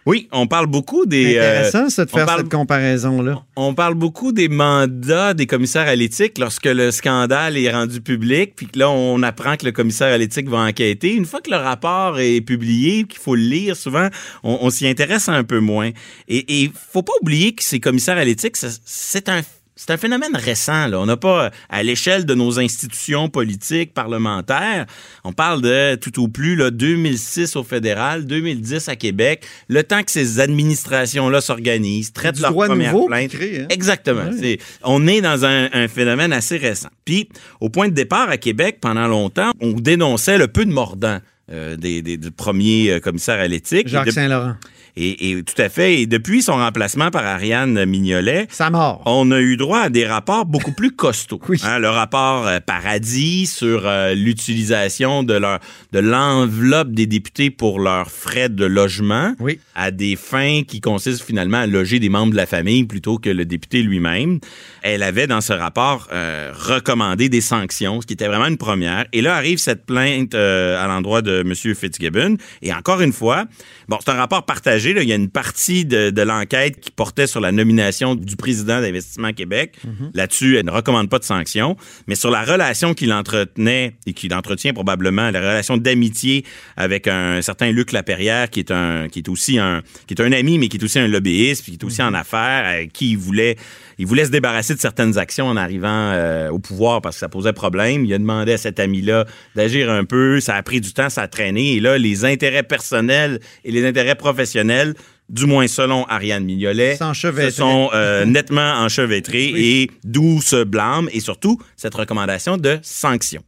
Oui, 0.09 0.27
on 0.33 0.47
parle 0.47 0.69
beaucoup 0.69 1.05
des... 1.05 1.37
euh, 1.37 1.59
Intéressant, 1.59 1.91
ça, 1.91 2.07
de 2.07 2.11
faire 2.11 2.25
parle- 2.25 2.41
cette 2.41 2.49
comparaison-là. 2.51 3.43
On 3.57 3.75
parle 3.75 3.93
beaucoup 3.93 4.33
des 4.33 4.49
mandats 4.49 5.35
des 5.35 5.45
commissaires 5.47 5.87
à 5.87 5.95
l'éthique 5.95 6.39
lorsque 6.39 6.65
le 6.65 6.91
scandale 6.91 7.59
est 7.59 7.71
rendu 7.71 8.01
public, 8.01 8.55
puis 8.57 8.69
que 8.69 8.79
là, 8.79 8.89
on 8.89 9.23
apprend 9.23 9.57
que 9.57 9.67
le 9.67 9.73
commissaire 9.73 10.09
à 10.15 10.17
l'éthique 10.17 10.49
va 10.49 10.61
enquêter. 10.61 11.15
Une 11.15 11.27
fois 11.27 11.43
que 11.43 11.51
le 11.51 11.59
rapport 11.59 12.19
est 12.21 12.41
publié, 12.41 13.05
qu'il 13.05 13.21
faut 13.21 13.35
le 13.35 13.43
lire, 13.43 13.77
souvent, 13.77 14.09
on, 14.43 14.57
on 14.63 14.71
s'y 14.71 14.89
intéresse 14.89 15.29
un 15.29 15.45
peu 15.45 15.61
moins. 15.61 15.91
Et 16.27 16.63
il 16.63 16.71
faut 16.73 17.03
pas 17.03 17.13
oublier 17.21 17.53
que 17.53 17.63
ces 17.63 17.79
commissaires 17.79 18.17
à 18.17 18.25
l'éthique, 18.25 18.57
c'est 18.57 19.29
un 19.29 19.43
c'est 19.81 19.93
un 19.93 19.97
phénomène 19.97 20.35
récent. 20.35 20.89
Là. 20.89 20.99
On 20.99 21.07
n'a 21.07 21.17
pas, 21.17 21.53
à 21.71 21.83
l'échelle 21.85 22.27
de 22.27 22.35
nos 22.35 22.59
institutions 22.59 23.29
politiques, 23.29 23.95
parlementaires, 23.95 24.87
on 25.23 25.33
parle 25.33 25.63
de 25.63 25.95
tout 25.95 26.21
au 26.21 26.27
plus 26.27 26.57
là, 26.57 26.71
2006 26.73 27.55
au 27.55 27.63
fédéral, 27.63 28.27
2010 28.27 28.89
à 28.89 28.97
Québec, 28.97 29.47
le 29.69 29.85
temps 29.85 30.03
que 30.03 30.11
ces 30.11 30.41
administrations-là 30.41 31.41
s'organisent, 31.41 32.13
traitent 32.13 32.35
Du 32.35 32.43
leur 32.43 32.51
droit 32.51 32.67
première 32.67 32.93
nouveau 32.93 33.07
plainte. 33.07 33.31
qui 33.31 33.37
crée, 33.37 33.61
hein? 33.63 33.67
Exactement. 33.71 34.31
C'est- 34.37 34.59
on 34.83 35.07
est 35.07 35.21
dans 35.21 35.45
un, 35.45 35.69
un 35.73 35.87
phénomène 35.87 36.33
assez 36.33 36.57
récent. 36.57 36.89
Puis, 37.05 37.29
au 37.61 37.69
point 37.69 37.89
de 37.89 37.95
départ 37.95 38.29
à 38.29 38.37
Québec, 38.37 38.79
pendant 38.81 39.07
longtemps, 39.07 39.53
on 39.61 39.73
dénonçait 39.73 40.39
le 40.39 40.49
peu 40.49 40.65
de 40.65 40.73
mordant 40.73 41.19
euh, 41.51 41.77
des, 41.77 42.03
des, 42.03 42.17
du 42.17 42.31
premier 42.31 42.91
euh, 42.91 43.01
commissaire 43.01 43.39
à 43.39 43.47
l'éthique. 43.47 43.89
Jacques 43.89 44.11
Saint-Laurent. 44.13 44.57
Et, 44.97 45.31
et 45.31 45.43
tout 45.43 45.61
à 45.61 45.69
fait. 45.69 46.01
Et 46.01 46.07
depuis 46.07 46.43
son 46.43 46.55
remplacement 46.55 47.11
par 47.11 47.25
Ariane 47.25 47.85
Mignolet, 47.85 48.47
Sa 48.51 48.71
mort. 48.71 49.03
on 49.07 49.31
a 49.31 49.41
eu 49.41 49.57
droit 49.57 49.81
à 49.81 49.89
des 49.91 50.07
rapports 50.07 50.45
beaucoup 50.47 50.73
plus 50.73 50.93
costauds. 50.93 51.41
Oui. 51.49 51.59
Hein, 51.65 51.79
le 51.79 51.89
rapport 51.89 52.47
euh, 52.47 52.59
Paradis 52.65 53.47
sur 53.47 53.87
euh, 53.87 54.15
l'utilisation 54.15 55.23
de 55.23 55.35
leur 55.35 55.59
de 55.93 55.99
l'enveloppe 55.99 56.91
des 56.93 57.07
députés 57.07 57.51
pour 57.51 57.81
leurs 57.81 58.11
frais 58.11 58.49
de 58.49 58.65
logement 58.67 59.35
Oui. 59.41 59.59
à 59.75 59.91
des 59.91 60.17
fins 60.17 60.63
qui 60.67 60.81
consistent 60.81 61.23
finalement 61.23 61.59
à 61.59 61.67
loger 61.67 61.99
des 61.99 62.09
membres 62.11 62.33
de 62.33 62.37
la 62.37 62.47
famille 62.47 62.85
plutôt 62.85 63.19
que 63.19 63.31
le 63.31 63.45
député 63.45 63.83
lui-même. 63.83 64.39
Elle 64.83 65.03
avait 65.03 65.27
dans 65.27 65.41
ce 65.41 65.53
rapport 65.53 66.09
euh, 66.13 66.53
recommandé 66.55 67.29
des 67.29 67.41
sanctions, 67.41 68.01
ce 68.01 68.07
qui 68.07 68.13
était 68.15 68.27
vraiment 68.29 68.47
une 68.47 68.59
première. 68.59 69.07
Et 69.13 69.23
là 69.23 69.35
arrive 69.37 69.59
cette 69.59 69.87
plainte 69.87 70.35
à 70.35 70.87
l'endroit 70.87 71.23
de 71.23 71.41
M. 71.41 71.55
Fitzgibbon. 71.75 72.37
Et 72.63 72.73
encore 72.73 73.01
une 73.01 73.13
fois, 73.13 73.47
bon, 73.89 73.99
c'est 74.05 74.11
un 74.11 74.15
rapport 74.15 74.45
partagé. 74.45 74.78
Là. 74.79 75.03
Il 75.03 75.09
y 75.09 75.13
a 75.13 75.17
une 75.17 75.31
partie 75.31 75.85
de, 75.85 76.11
de 76.11 76.23
l'enquête 76.23 76.81
qui 76.81 76.91
portait 76.91 77.27
sur 77.27 77.41
la 77.41 77.53
nomination 77.53 78.15
du 78.15 78.37
président 78.37 78.81
d'Investissement 78.81 79.33
Québec. 79.33 79.77
Là-dessus, 80.15 80.57
elle 80.57 80.67
ne 80.67 80.71
recommande 80.71 81.09
pas 81.09 81.19
de 81.19 81.25
sanctions. 81.25 81.77
Mais 82.07 82.15
sur 82.15 82.31
la 82.31 82.45
relation 82.45 82.95
qu'il 82.95 83.13
entretenait 83.13 83.97
et 84.07 84.13
qu'il 84.13 84.33
entretient 84.35 84.73
probablement, 84.73 85.31
la 85.31 85.41
relation 85.41 85.77
d'amitié 85.77 86.45
avec 86.77 87.07
un 87.07 87.43
certain 87.43 87.71
Luc 87.71 87.93
Laperrière, 87.93 88.51
qui 88.51 88.61
est 88.61 88.71
un, 88.71 89.09
qui 89.09 89.21
est 89.21 89.29
aussi 89.29 89.59
un, 89.59 89.83
qui 90.07 90.15
est 90.15 90.23
un 90.23 90.33
ami, 90.33 90.59
mais 90.59 90.69
qui 90.69 90.77
est 90.77 90.85
aussi 90.85 90.99
un 90.99 91.09
lobbyiste, 91.09 91.63
puis 91.63 91.73
qui 91.73 91.79
est 91.79 91.85
aussi 91.85 92.03
en 92.03 92.15
affaires, 92.15 92.67
avec 92.67 92.93
qui 92.93 93.11
il 93.11 93.19
voulait, 93.19 93.57
il 93.99 94.07
voulait 94.07 94.25
se 94.25 94.31
débarrasser 94.31 94.75
de 94.75 94.81
certaines 94.81 95.19
actions 95.19 95.47
en 95.47 95.57
arrivant 95.57 95.89
euh, 96.13 96.51
au 96.51 96.59
pouvoir 96.59 97.03
parce 97.03 97.17
que 97.17 97.21
ça 97.21 97.29
posait 97.29 97.53
problème. 97.53 98.05
Il 98.05 98.15
a 98.15 98.19
demandé 98.19 98.53
à 98.53 98.59
cet 98.59 98.79
ami-là 98.81 99.27
d'agir 99.57 99.91
un 99.91 100.05
peu. 100.05 100.41
Ça 100.41 100.55
a 100.55 100.63
pris 100.63 100.81
du 100.81 100.93
temps, 100.93 101.11
ça 101.11 101.23
a 101.23 101.29
traîné. 101.29 101.75
Et 101.75 101.81
là, 101.81 101.99
les 101.99 102.25
intérêts 102.25 102.63
personnels 102.63 103.41
et 103.65 103.73
les 103.73 103.87
intérêts 103.87 104.15
professionnels 104.15 104.95
du 105.29 105.45
moins 105.45 105.67
selon 105.67 106.05
Ariane 106.05 106.45
Mignolet, 106.45 106.97
se 106.97 107.51
sont 107.51 107.91
euh, 107.93 108.25
nettement 108.25 108.73
enchevêtrés 108.79 109.53
et 109.55 109.91
d'où 110.03 110.41
ce 110.41 110.65
blâme 110.65 111.09
et 111.13 111.21
surtout 111.21 111.61
cette 111.77 111.95
recommandation 111.95 112.57
de 112.57 112.79
sanction. 112.83 113.43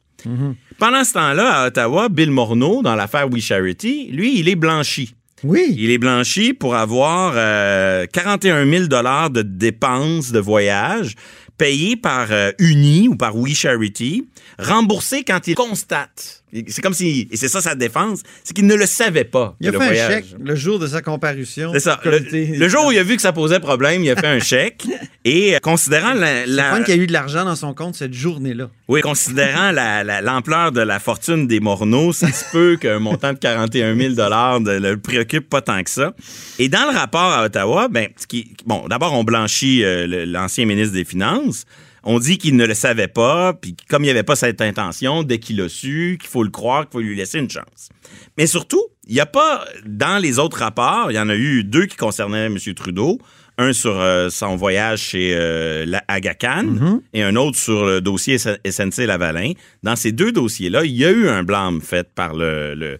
Pendant 0.78 1.04
ce 1.04 1.14
temps-là, 1.14 1.62
à 1.62 1.66
Ottawa, 1.68 2.10
Bill 2.10 2.30
Morneau, 2.30 2.82
dans 2.82 2.94
l'affaire 2.94 3.30
We 3.30 3.42
Charity, 3.42 4.10
lui, 4.12 4.38
il 4.38 4.48
est 4.48 4.56
blanchi. 4.56 5.14
Oui. 5.44 5.74
Il 5.78 5.90
est 5.90 5.98
blanchi 5.98 6.52
pour 6.52 6.74
avoir 6.74 7.32
euh, 7.36 8.06
41 8.12 8.70
000 8.70 8.86
dollars 8.86 9.30
de 9.30 9.42
dépenses 9.42 10.32
de 10.32 10.38
voyage 10.38 11.14
payés 11.56 11.96
par 11.96 12.28
euh, 12.30 12.52
Uni 12.58 13.08
ou 13.08 13.16
par 13.16 13.36
We 13.36 13.54
Charity, 13.54 14.26
remboursés 14.58 15.24
quand 15.24 15.46
ils 15.46 15.54
constatent. 15.54 16.39
C'est 16.68 16.82
comme 16.82 16.94
si, 16.94 17.28
et 17.30 17.36
c'est 17.36 17.48
ça 17.48 17.60
sa 17.60 17.74
défense, 17.74 18.20
c'est 18.44 18.54
qu'il 18.54 18.66
ne 18.66 18.74
le 18.74 18.86
savait 18.86 19.24
pas. 19.24 19.56
Il 19.60 19.68
a 19.68 19.72
fait 19.72 19.78
un 20.02 20.08
chèque 20.08 20.26
le 20.42 20.54
jour 20.54 20.78
de 20.78 20.86
sa 20.86 21.00
comparution. 21.02 21.70
C'est 21.72 21.80
ça. 21.80 22.00
Le, 22.04 22.68
jour 22.68 22.86
où 22.86 22.92
il 22.92 22.98
a 22.98 23.02
vu 23.02 23.16
que 23.16 23.22
ça 23.22 23.32
posait 23.32 23.60
problème, 23.60 24.02
il 24.02 24.10
a 24.10 24.16
fait 24.16 24.26
un 24.26 24.40
chèque. 24.40 24.86
Et 25.24 25.54
euh, 25.54 25.58
considérant 25.58 26.14
la, 26.14 26.46
la- 26.46 26.80
qu'il 26.80 26.96
y 26.96 26.98
a 26.98 27.02
eu 27.02 27.06
de 27.06 27.12
l'argent 27.12 27.44
dans 27.44 27.56
son 27.56 27.74
compte 27.74 27.94
cette 27.94 28.14
journée-là. 28.14 28.70
oui, 28.88 29.00
considérant 29.02 29.70
la- 29.70 30.02
la- 30.02 30.22
l'ampleur 30.22 30.72
de 30.72 30.80
la 30.80 30.98
fortune 30.98 31.46
des 31.46 31.60
Morneaux, 31.60 32.12
ça 32.12 32.32
se 32.32 32.44
peut 32.50 32.76
qu'un 32.80 32.98
montant 32.98 33.32
de 33.32 33.38
41 33.38 33.96
000 33.96 34.10
ne 34.14 34.78
le 34.78 34.96
préoccupe 34.96 35.48
pas 35.48 35.60
tant 35.60 35.82
que 35.82 35.90
ça. 35.90 36.14
Et 36.58 36.68
dans 36.68 36.90
le 36.90 36.96
rapport 36.96 37.20
à 37.20 37.44
Ottawa, 37.44 37.88
ben, 37.88 38.08
qui, 38.28 38.54
bon, 38.66 38.86
d'abord, 38.88 39.12
on 39.12 39.24
blanchit 39.24 39.84
euh, 39.84 40.24
l'ancien 40.26 40.64
ministre 40.66 40.94
des 40.94 41.04
Finances. 41.04 41.64
On 42.04 42.18
dit 42.18 42.38
qu'il 42.38 42.56
ne 42.56 42.64
le 42.66 42.74
savait 42.74 43.08
pas, 43.08 43.52
puis 43.54 43.76
comme 43.88 44.02
il 44.02 44.06
n'y 44.06 44.10
avait 44.10 44.22
pas 44.22 44.36
cette 44.36 44.60
intention, 44.62 45.22
dès 45.22 45.38
qu'il 45.38 45.56
l'a 45.58 45.68
su, 45.68 46.16
qu'il 46.20 46.30
faut 46.30 46.42
le 46.42 46.50
croire, 46.50 46.82
qu'il 46.84 46.92
faut 46.92 47.00
lui 47.00 47.16
laisser 47.16 47.38
une 47.38 47.50
chance. 47.50 47.90
Mais 48.38 48.46
surtout, 48.46 48.82
il 49.06 49.14
n'y 49.14 49.20
a 49.20 49.26
pas, 49.26 49.64
dans 49.86 50.18
les 50.18 50.38
autres 50.38 50.58
rapports, 50.58 51.10
il 51.10 51.14
y 51.14 51.18
en 51.20 51.28
a 51.28 51.34
eu 51.36 51.62
deux 51.64 51.86
qui 51.86 51.96
concernaient 51.96 52.46
M. 52.46 52.56
Trudeau. 52.74 53.18
Un 53.58 53.74
sur 53.74 54.00
euh, 54.00 54.30
son 54.30 54.56
voyage 54.56 55.00
chez 55.00 55.34
euh, 55.34 55.84
la 55.84 56.02
Aga 56.08 56.32
Khan 56.32 56.64
et 57.12 57.22
un 57.22 57.36
autre 57.36 57.58
sur 57.58 57.84
le 57.84 58.00
dossier 58.00 58.38
SNC 58.38 59.00
Lavalin. 59.06 59.52
Dans 59.82 59.96
ces 59.96 60.12
deux 60.12 60.32
dossiers-là, 60.32 60.86
il 60.86 60.92
y 60.96 61.04
a 61.04 61.10
eu 61.10 61.28
un 61.28 61.42
blâme 61.42 61.82
fait 61.82 62.08
par 62.14 62.34
le, 62.34 62.74
le- 62.74 62.98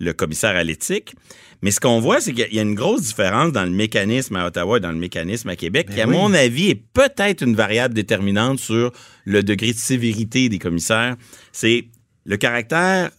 le 0.00 0.12
commissaire 0.12 0.54
à 0.56 0.64
l'éthique. 0.64 1.14
Mais 1.62 1.70
ce 1.70 1.78
qu'on 1.80 2.00
voit, 2.00 2.20
c'est 2.20 2.32
qu'il 2.32 2.52
y 2.52 2.58
a 2.58 2.62
une 2.62 2.74
grosse 2.74 3.02
différence 3.02 3.52
dans 3.52 3.62
le 3.64 3.70
mécanisme 3.70 4.34
à 4.36 4.46
Ottawa 4.46 4.78
et 4.78 4.80
dans 4.80 4.90
le 4.90 4.98
mécanisme 4.98 5.48
à 5.48 5.54
Québec, 5.56 5.88
qui, 5.94 6.00
à 6.00 6.08
oui. 6.08 6.12
mon 6.16 6.34
avis, 6.34 6.70
est 6.70 6.74
peut-être 6.92 7.42
une 7.42 7.54
variable 7.54 7.94
déterminante 7.94 8.58
sur 8.58 8.92
le 9.24 9.42
degré 9.44 9.72
de 9.72 9.78
sévérité 9.78 10.48
des 10.48 10.58
commissaires. 10.58 11.16
C'est 11.52 11.86
le 12.24 12.36
caractère 12.36 13.10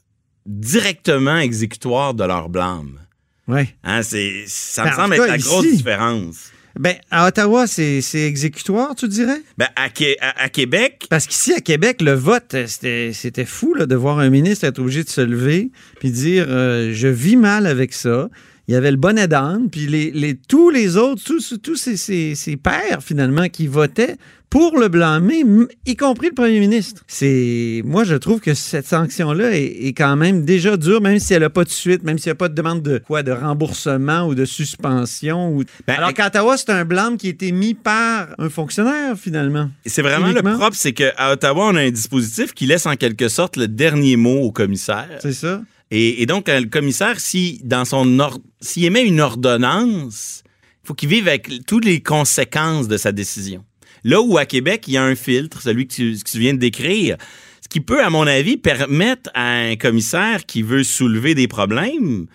directement 0.46 1.38
exécutoire 1.38 2.14
de 2.14 2.24
leur 2.26 2.50
blâme. 2.50 3.00
Oui. 3.48 3.64
Hein, 3.84 4.02
ça 4.04 4.84
Ben, 4.84 4.90
me 4.90 4.94
en 4.94 4.96
semble 4.96 5.14
être 5.16 5.26
cas, 5.26 5.28
la 5.28 5.38
grosse 5.38 5.66
ici- 5.66 5.78
différence. 5.78 6.52
Ben, 6.80 6.96
à 7.12 7.27
Ottawa, 7.27 7.68
c'est 7.68 8.01
c'est 8.01 8.22
exécutoire, 8.25 8.96
tu 8.96 9.08
dirais? 9.08 9.42
Ben, 9.58 9.68
à, 9.75 9.89
Qué- 9.89 10.18
à- 10.22 10.44
à 10.44 10.50
Québec, 10.50 11.06
Parce 11.10 11.27
qu'ici, 11.27 11.53
à 11.53 11.60
Québec, 11.60 12.01
le 12.01 12.13
vote, 12.13 12.56
c'était 12.68 13.12
c'était 13.13 13.46
fou 13.46 13.74
là, 13.75 13.86
de 13.86 13.96
voir 13.96 14.18
un 14.20 14.30
ministre 14.30 14.65
être 14.65 14.80
obligé 14.80 15.03
de 15.03 15.10
se 15.10 15.22
lever 15.22 15.70
puis 16.00 16.10
dire 16.12 16.46
euh, 16.50 16.92
Je 16.94 17.08
vis 17.08 17.36
mal 17.36 17.68
avec 17.68 17.94
ça. 17.94 18.30
Il 18.68 18.74
y 18.74 18.77
avait 18.77 18.92
le 18.92 18.98
bonnet 18.98 19.27
d'âne, 19.27 19.70
puis 19.70 19.88
les, 19.88 20.10
les- 20.12 20.36
tous 20.36 20.70
les 20.70 20.96
autres, 20.98 21.22
tous, 21.24 21.60
tous 21.62 21.75
ces, 21.75 21.98
ces- 21.98 22.34
ces 22.34 22.56
pères, 22.56 23.03
finalement, 23.03 23.50
qui 23.50 23.68
votaient 23.68 24.15
pour 24.54 24.78
le 24.78 24.88
blâmer, 24.88 25.44
y 25.88 25.96
compris 25.96 26.28
le 26.28 26.36
premier 26.36 26.60
ministre. 26.60 27.02
C'est 27.08 27.82
Moi, 27.86 28.04
je 28.04 28.14
trouve 28.14 28.40
que 28.40 28.54
cette 28.54 28.86
sanction-là 28.86 29.50
est, 29.58 29.64
est 29.88 29.94
quand 29.94 30.16
même 30.16 30.46
déjà 30.46 30.78
dure, 30.78 31.02
même 31.02 31.18
si 31.18 31.34
elle 31.34 31.42
n'a 31.42 31.50
pas 31.50 31.64
de 31.64 31.70
suite, 31.72 32.04
même 32.04 32.20
s'il 32.20 32.28
n'y 32.30 32.34
a 32.34 32.36
pas 32.36 32.50
de 32.50 32.54
demande 32.54 32.84
de 32.84 33.00
quoi, 33.00 33.24
de 33.24 33.32
remboursement 33.32 34.28
ou 34.28 34.36
de 34.36 34.46
suspension. 34.46 35.50
Ou... 35.56 35.64
Ben, 35.88 35.96
Alors 35.98 36.14
qu'à 36.14 36.28
Ottawa, 36.28 36.56
c'est 36.56 36.70
un 36.70 36.86
blâme 36.86 37.18
qui 37.18 37.26
a 37.26 37.30
été 37.32 37.52
mis 37.52 37.74
par 37.74 38.28
un 38.38 38.48
fonctionnaire, 38.50 39.18
finalement. 39.18 39.72
c'est 39.88 40.04
vraiment 40.04 40.28
Uniquement? 40.28 40.52
le 40.52 40.58
propre, 40.58 40.78
c'est 40.78 40.94
qu'à 40.94 41.32
Ottawa, 41.32 41.70
on 41.72 41.76
a 41.76 41.82
un 41.82 41.90
dispositif 41.90 42.54
qui 42.54 42.68
laisse 42.68 42.86
en 42.86 42.96
quelque 42.96 43.30
sorte 43.30 43.58
le 43.58 43.68
dernier 43.68 44.18
mot 44.18 44.40
au 44.42 44.52
commissaire. 44.52 45.18
C'est 45.20 45.34
ça? 45.34 45.64
Et, 45.90 46.22
et 46.22 46.28
donc, 46.28 46.48
euh, 46.48 46.60
le 46.60 46.68
commissaire, 46.68 47.20
si 47.20 47.60
dans 47.64 47.86
son 47.86 48.20
or- 48.20 48.38
s'il 48.62 48.86
émet 48.86 49.04
une 49.04 49.20
ordonnance, 49.20 50.44
il 50.84 50.88
faut 50.88 50.94
qu'il 50.94 51.10
vive 51.10 51.28
avec 51.28 51.66
toutes 51.66 51.86
les 51.86 52.02
conséquences 52.04 52.88
de 52.88 52.98
sa 52.98 53.12
décision. 53.12 53.64
Là 54.04 54.22
où 54.22 54.38
à 54.38 54.46
Québec, 54.46 54.86
il 54.88 54.94
y 54.94 54.98
a 54.98 55.04
un 55.04 55.16
filtre, 55.16 55.62
celui 55.62 55.88
que 55.88 55.94
tu, 55.94 56.18
que 56.18 56.30
tu 56.30 56.40
viens 56.40 56.54
de 56.54 56.60
décrire, 56.60 57.18
ce 57.62 57.68
qui 57.68 57.80
peut, 57.80 58.04
à 58.04 58.10
mon 58.10 58.28
avis, 58.28 58.58
permettre 58.58 59.30
à 59.34 59.54
un 59.54 59.76
commissaire 59.76 60.46
qui 60.46 60.62
veut 60.62 60.84
soulever 60.84 61.36
des 61.36 61.48
problèmes 61.48 62.28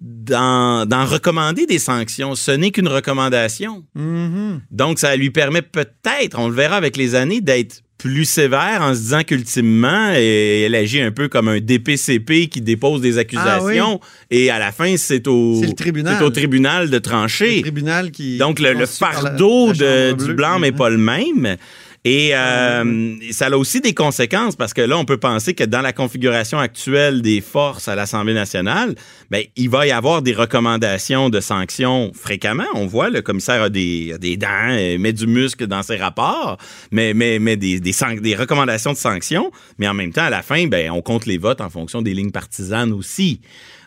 d'en 0.00 1.04
recommander 1.04 1.66
des 1.66 1.78
sanctions. 1.78 2.34
Ce 2.34 2.50
n'est 2.50 2.70
qu'une 2.70 2.88
recommandation. 2.88 3.84
Mhm. 3.94 4.62
Donc, 4.70 4.98
ça 4.98 5.14
lui 5.16 5.30
permet 5.30 5.62
peut-être, 5.62 6.38
on 6.38 6.48
le 6.48 6.54
verra 6.54 6.76
avec 6.76 6.96
les 6.96 7.14
années, 7.14 7.40
d'être 7.40 7.82
plus 8.02 8.24
sévère 8.24 8.80
en 8.82 8.94
se 8.94 9.00
disant 9.00 9.22
qu'ultimement, 9.22 10.10
eh, 10.16 10.62
elle 10.62 10.74
agit 10.74 11.00
un 11.00 11.12
peu 11.12 11.28
comme 11.28 11.46
un 11.48 11.60
DPCP 11.60 12.48
qui 12.48 12.60
dépose 12.60 13.00
des 13.00 13.16
accusations 13.18 14.00
et 14.28 14.50
à 14.50 14.58
la 14.58 14.72
fin, 14.72 14.96
c'est 14.96 15.28
au, 15.28 15.62
tribunal. 15.76 16.16
c'est 16.18 16.24
au 16.24 16.30
tribunal 16.30 16.88
de 16.90 16.96
Le 16.96 17.00
trancher. 17.00 17.60
tribunal 17.62 18.10
qui. 18.10 18.38
Donc, 18.38 18.58
le, 18.58 18.72
la- 18.72 18.86
fardeau 18.86 19.68
la 19.68 19.72
de- 19.74 20.10
Chambre 20.10 20.24
du 20.26 20.34
blanc 20.34 20.58
n'est 20.58 20.72
pas 20.72 20.90
le 20.90 20.98
même. 20.98 21.56
Et 22.04 22.34
euh, 22.34 23.14
ça 23.30 23.46
a 23.46 23.56
aussi 23.56 23.80
des 23.80 23.94
conséquences 23.94 24.56
parce 24.56 24.74
que 24.74 24.80
là, 24.80 24.98
on 24.98 25.04
peut 25.04 25.18
penser 25.18 25.54
que 25.54 25.62
dans 25.62 25.82
la 25.82 25.92
configuration 25.92 26.58
actuelle 26.58 27.22
des 27.22 27.40
forces 27.40 27.86
à 27.86 27.94
l'Assemblée 27.94 28.34
nationale, 28.34 28.96
ben, 29.30 29.44
il 29.54 29.70
va 29.70 29.86
y 29.86 29.92
avoir 29.92 30.20
des 30.20 30.32
recommandations 30.32 31.30
de 31.30 31.38
sanctions 31.38 32.10
fréquemment. 32.12 32.66
On 32.74 32.86
voit, 32.86 33.08
le 33.08 33.22
commissaire 33.22 33.62
a 33.62 33.68
des, 33.70 34.14
a 34.14 34.18
des 34.18 34.36
dents, 34.36 34.48
euh, 34.70 34.98
met 34.98 35.12
du 35.12 35.28
muscle 35.28 35.68
dans 35.68 35.84
ses 35.84 35.94
rapports, 35.94 36.58
mais, 36.90 37.14
mais, 37.14 37.38
mais 37.38 37.56
des, 37.56 37.78
des, 37.78 37.92
des 38.20 38.34
recommandations 38.34 38.92
de 38.92 38.98
sanctions. 38.98 39.52
Mais 39.78 39.86
en 39.86 39.94
même 39.94 40.12
temps, 40.12 40.24
à 40.24 40.30
la 40.30 40.42
fin, 40.42 40.66
ben, 40.66 40.90
on 40.90 41.02
compte 41.02 41.26
les 41.26 41.38
votes 41.38 41.60
en 41.60 41.70
fonction 41.70 42.02
des 42.02 42.14
lignes 42.14 42.32
partisanes 42.32 42.92
aussi. 42.92 43.40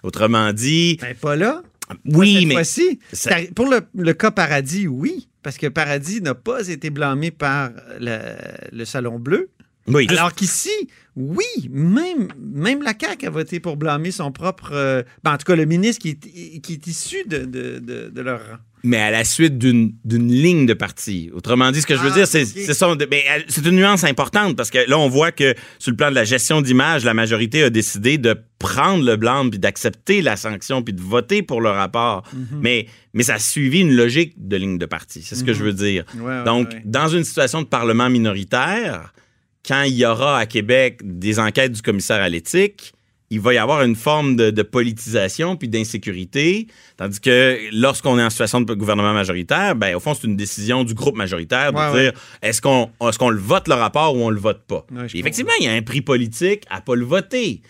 Autrement 0.03 0.53
dit, 0.53 0.97
Ben, 1.01 1.13
pas 1.15 1.35
là. 1.35 1.61
oui, 2.05 2.35
Cette 2.39 2.45
mais 2.47 2.53
fois-ci. 2.53 2.99
ça- 3.11 3.35
Pour 3.53 3.67
le, 3.67 3.81
le 3.93 4.13
cas 4.13 4.31
Paradis, 4.31 4.87
oui. 4.87 5.27
Parce 5.45 5.59
que 5.59 5.67
Paradis 5.67 6.21
n'a 6.21 6.33
pas 6.33 6.67
été 6.69 6.89
blâmé 6.89 7.29
par 7.29 7.69
le, 7.99 8.17
le 8.71 8.83
Salon 8.83 9.19
Bleu. 9.19 9.49
oui, 9.85 10.07
Alors 10.09 10.33
qu'ici, 10.33 10.71
oui, 11.15 11.45
même, 11.69 12.29
même 12.39 12.81
la 12.81 12.93
CAQ 12.99 13.27
a 13.27 13.29
voté 13.29 13.59
pour 13.59 13.77
blâmer 13.77 14.09
son 14.09 14.31
propre. 14.31 14.71
euh, 14.73 15.03
ben, 15.23 15.33
en 15.33 15.37
tout 15.37 15.45
cas, 15.45 15.55
le 15.55 15.65
ministre 15.65 16.01
qui 16.01 16.09
est, 16.09 16.59
qui 16.61 16.73
est 16.73 16.87
issu 16.87 17.25
de, 17.27 17.45
de, 17.45 17.77
de, 17.77 18.09
de 18.09 18.21
leur 18.21 18.39
rang. 18.39 18.57
Mais 18.85 18.97
à 18.97 19.11
la 19.11 19.23
suite 19.23 19.57
d'une 19.57 19.93
ligne 20.05 20.65
de 20.65 20.73
parti. 20.73 21.29
Autrement 21.33 21.71
dit, 21.71 21.81
ce 21.81 21.87
que 21.87 21.95
je 21.95 22.01
veux 22.01 22.11
Ah, 22.11 22.15
dire, 22.15 22.27
c'est 22.27 22.43
euh, 22.43 23.39
c'est 23.47 23.65
une 23.65 23.75
nuance 23.75 24.03
importante 24.03 24.55
parce 24.55 24.69
que 24.69 24.77
là, 24.89 24.97
on 24.97 25.09
voit 25.09 25.31
que 25.31 25.53
sur 25.79 25.91
le 25.91 25.97
plan 25.97 26.09
de 26.09 26.15
la 26.15 26.23
gestion 26.23 26.61
d'image, 26.61 27.03
la 27.03 27.13
majorité 27.13 27.63
a 27.63 27.69
décidé 27.69 28.17
de 28.17 28.35
prendre 28.59 29.03
le 29.03 29.15
blanc 29.15 29.49
puis 29.49 29.59
d'accepter 29.59 30.21
la 30.21 30.37
sanction 30.37 30.81
puis 30.83 30.93
de 30.93 31.01
voter 31.01 31.41
pour 31.41 31.61
le 31.61 31.69
rapport. 31.69 32.23
Mhm. 32.33 32.59
Mais 32.61 32.85
mais 33.13 33.23
ça 33.23 33.35
a 33.35 33.39
suivi 33.39 33.79
une 33.81 33.95
logique 33.95 34.33
de 34.37 34.55
ligne 34.57 34.77
de 34.77 34.85
parti. 34.85 35.21
C'est 35.23 35.35
ce 35.35 35.43
que 35.43 35.53
je 35.53 35.63
veux 35.63 35.73
dire. 35.73 36.05
Mhm. 36.13 36.21
Ouais, 36.21 36.37
ouais, 36.37 36.43
Donc, 36.43 36.69
ouais. 36.69 36.81
dans 36.85 37.07
une 37.07 37.23
situation 37.23 37.61
de 37.61 37.67
parlement 37.67 38.09
minoritaire, 38.09 39.13
quand 39.67 39.83
il 39.83 39.95
y 39.95 40.05
aura 40.05 40.37
à 40.39 40.45
Québec 40.45 40.99
des 41.03 41.39
enquêtes 41.39 41.71
du 41.71 41.81
commissaire 41.81 42.21
à 42.21 42.29
l'éthique, 42.29 42.93
il 43.31 43.39
va 43.39 43.53
y 43.53 43.57
avoir 43.57 43.81
une 43.83 43.95
forme 43.95 44.35
de, 44.35 44.51
de 44.51 44.61
politisation 44.61 45.55
puis 45.55 45.67
d'insécurité, 45.67 46.67
tandis 46.97 47.19
que 47.19 47.57
lorsqu'on 47.73 48.19
est 48.19 48.23
en 48.23 48.29
situation 48.29 48.61
de 48.61 48.73
gouvernement 48.73 49.13
majoritaire, 49.13 49.75
ben 49.75 49.95
au 49.95 49.99
fond 49.99 50.13
c'est 50.13 50.27
une 50.27 50.35
décision 50.35 50.83
du 50.83 50.93
groupe 50.93 51.15
majoritaire 51.15 51.73
de 51.73 51.77
Ouais, 51.77 52.01
dire 52.03 52.13
est-ce 52.43 52.61
qu'on 52.61 52.89
est-ce 53.01 53.17
qu'on 53.17 53.29
le 53.29 53.39
vote 53.39 53.67
le 53.67 53.73
rapport 53.73 54.15
ou 54.15 54.19
on 54.19 54.29
le 54.29 54.39
vote 54.39 54.61
pas? 54.67 54.85
Ouais, 54.91 55.07
effectivement, 55.13 55.51
il 55.59 55.65
y 55.65 55.67
a 55.67 55.73
un 55.73 55.81
prix 55.81 56.01
politique 56.01 56.63
à 56.69 56.81
pas 56.81 56.95
le 56.95 57.05
voter. 57.05 57.61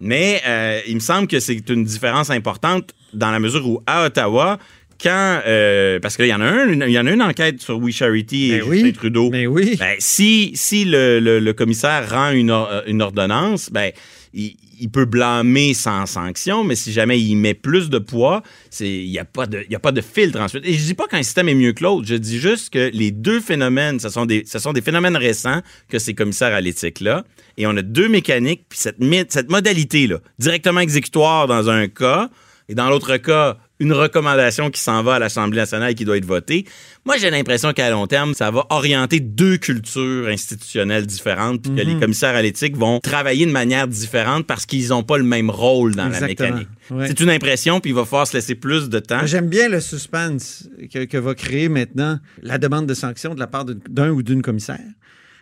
Mais 0.00 0.42
euh, 0.46 0.80
il 0.86 0.94
me 0.96 1.00
semble 1.00 1.26
que 1.26 1.40
c'est 1.40 1.68
une 1.70 1.84
différence 1.84 2.30
importante 2.30 2.94
dans 3.14 3.30
la 3.30 3.40
mesure 3.40 3.66
où 3.66 3.82
à 3.86 4.04
Ottawa, 4.04 4.58
quand 5.02 5.40
euh, 5.46 5.98
parce 6.00 6.16
qu'il 6.16 6.26
y 6.26 6.34
en 6.34 6.40
a 6.40 6.44
un, 6.46 6.68
une- 6.68 6.84
il 6.86 6.92
y 6.92 6.98
en 6.98 7.06
a 7.06 7.12
une 7.12 7.22
enquête 7.22 7.62
sur 7.62 7.78
We 7.78 7.94
Charity 7.94 8.52
et 8.52 8.58
Ben 8.60 8.68
oui. 8.68 8.92
Trudeau. 8.92 9.30
Mais 9.30 9.46
oui. 9.46 9.76
Ben, 9.78 9.94
si 9.98 10.52
si 10.54 10.84
le, 10.84 11.20
le- 11.20 11.38
le 11.40 11.52
commissaire 11.52 12.08
rend 12.10 12.30
une, 12.32 12.50
or- 12.50 12.68
euh, 12.70 12.82
une 12.86 13.00
ordonnance, 13.00 13.70
ben 13.70 13.92
il, 14.34 14.56
il 14.80 14.90
peut 14.90 15.04
blâmer 15.04 15.74
sans 15.74 16.06
sanction, 16.06 16.64
mais 16.64 16.74
si 16.74 16.92
jamais 16.92 17.20
il 17.20 17.36
met 17.36 17.54
plus 17.54 17.90
de 17.90 17.98
poids, 17.98 18.42
il 18.80 19.10
n'y 19.10 19.18
a 19.18 19.24
pas 19.24 19.46
de 19.46 20.00
filtre 20.00 20.40
ensuite. 20.40 20.64
Et 20.66 20.74
je 20.74 20.84
dis 20.84 20.94
pas 20.94 21.06
qu'un 21.06 21.22
système 21.22 21.48
est 21.48 21.54
mieux 21.54 21.72
que 21.72 21.82
l'autre, 21.82 22.06
je 22.06 22.14
dis 22.14 22.38
juste 22.38 22.70
que 22.70 22.90
les 22.92 23.10
deux 23.10 23.40
phénomènes, 23.40 24.00
ce 24.00 24.08
sont 24.08 24.26
des 24.26 24.80
phénomènes 24.82 25.16
récents 25.16 25.62
que 25.88 25.98
ces 25.98 26.14
commissaires 26.14 26.54
à 26.54 26.60
l'éthique 26.60 27.00
là, 27.00 27.24
et 27.56 27.66
on 27.66 27.76
a 27.76 27.82
deux 27.82 28.08
mécaniques 28.08 28.66
puis 28.68 28.78
cette 28.78 28.98
cette 29.28 29.50
modalité 29.50 30.06
là, 30.06 30.18
directement 30.38 30.80
exécutoire 30.80 31.46
dans 31.46 31.68
un 31.70 31.88
cas 31.88 32.28
et 32.68 32.74
dans 32.74 32.88
l'autre 32.88 33.16
cas 33.16 33.56
une 33.80 33.92
recommandation 33.92 34.70
qui 34.70 34.80
s'en 34.80 35.02
va 35.02 35.14
à 35.14 35.18
l'Assemblée 35.18 35.58
nationale 35.58 35.92
et 35.92 35.94
qui 35.94 36.04
doit 36.04 36.16
être 36.16 36.24
votée. 36.24 36.64
Moi, 37.04 37.16
j'ai 37.16 37.30
l'impression 37.30 37.72
qu'à 37.72 37.90
long 37.90 38.06
terme, 38.06 38.34
ça 38.34 38.50
va 38.50 38.66
orienter 38.70 39.20
deux 39.20 39.56
cultures 39.56 40.26
institutionnelles 40.28 41.06
différentes, 41.06 41.62
puis 41.62 41.74
que 41.74 41.80
Mhm. 41.82 41.88
les 41.94 42.00
commissaires 42.00 42.34
à 42.34 42.42
l'éthique 42.42 42.76
vont 42.76 42.98
travailler 43.00 43.46
de 43.46 43.52
manière 43.52 43.86
différente 43.86 44.46
parce 44.46 44.66
qu'ils 44.66 44.88
n'ont 44.88 45.04
pas 45.04 45.16
le 45.16 45.24
même 45.24 45.48
rôle 45.50 45.94
dans 45.94 46.08
la 46.08 46.20
mécanique. 46.20 46.68
Ouais. 46.90 47.06
C'est 47.06 47.20
une 47.20 47.30
impression, 47.30 47.80
puis 47.80 47.90
il 47.90 47.94
va 47.94 48.04
falloir 48.04 48.26
se 48.26 48.36
laisser 48.36 48.54
plus 48.56 48.88
de 48.88 48.98
temps. 48.98 49.24
J'aime 49.26 49.48
bien 49.48 49.68
le 49.68 49.80
suspense 49.80 50.68
que, 50.92 51.04
que 51.04 51.16
va 51.18 51.34
créer 51.34 51.68
maintenant 51.68 52.18
la 52.42 52.58
demande 52.58 52.86
de 52.86 52.94
sanction 52.94 53.34
de 53.34 53.40
la 53.40 53.46
part 53.46 53.64
d'un 53.64 54.10
ou 54.10 54.22
d'une 54.22 54.42
commissaire. 54.42 54.80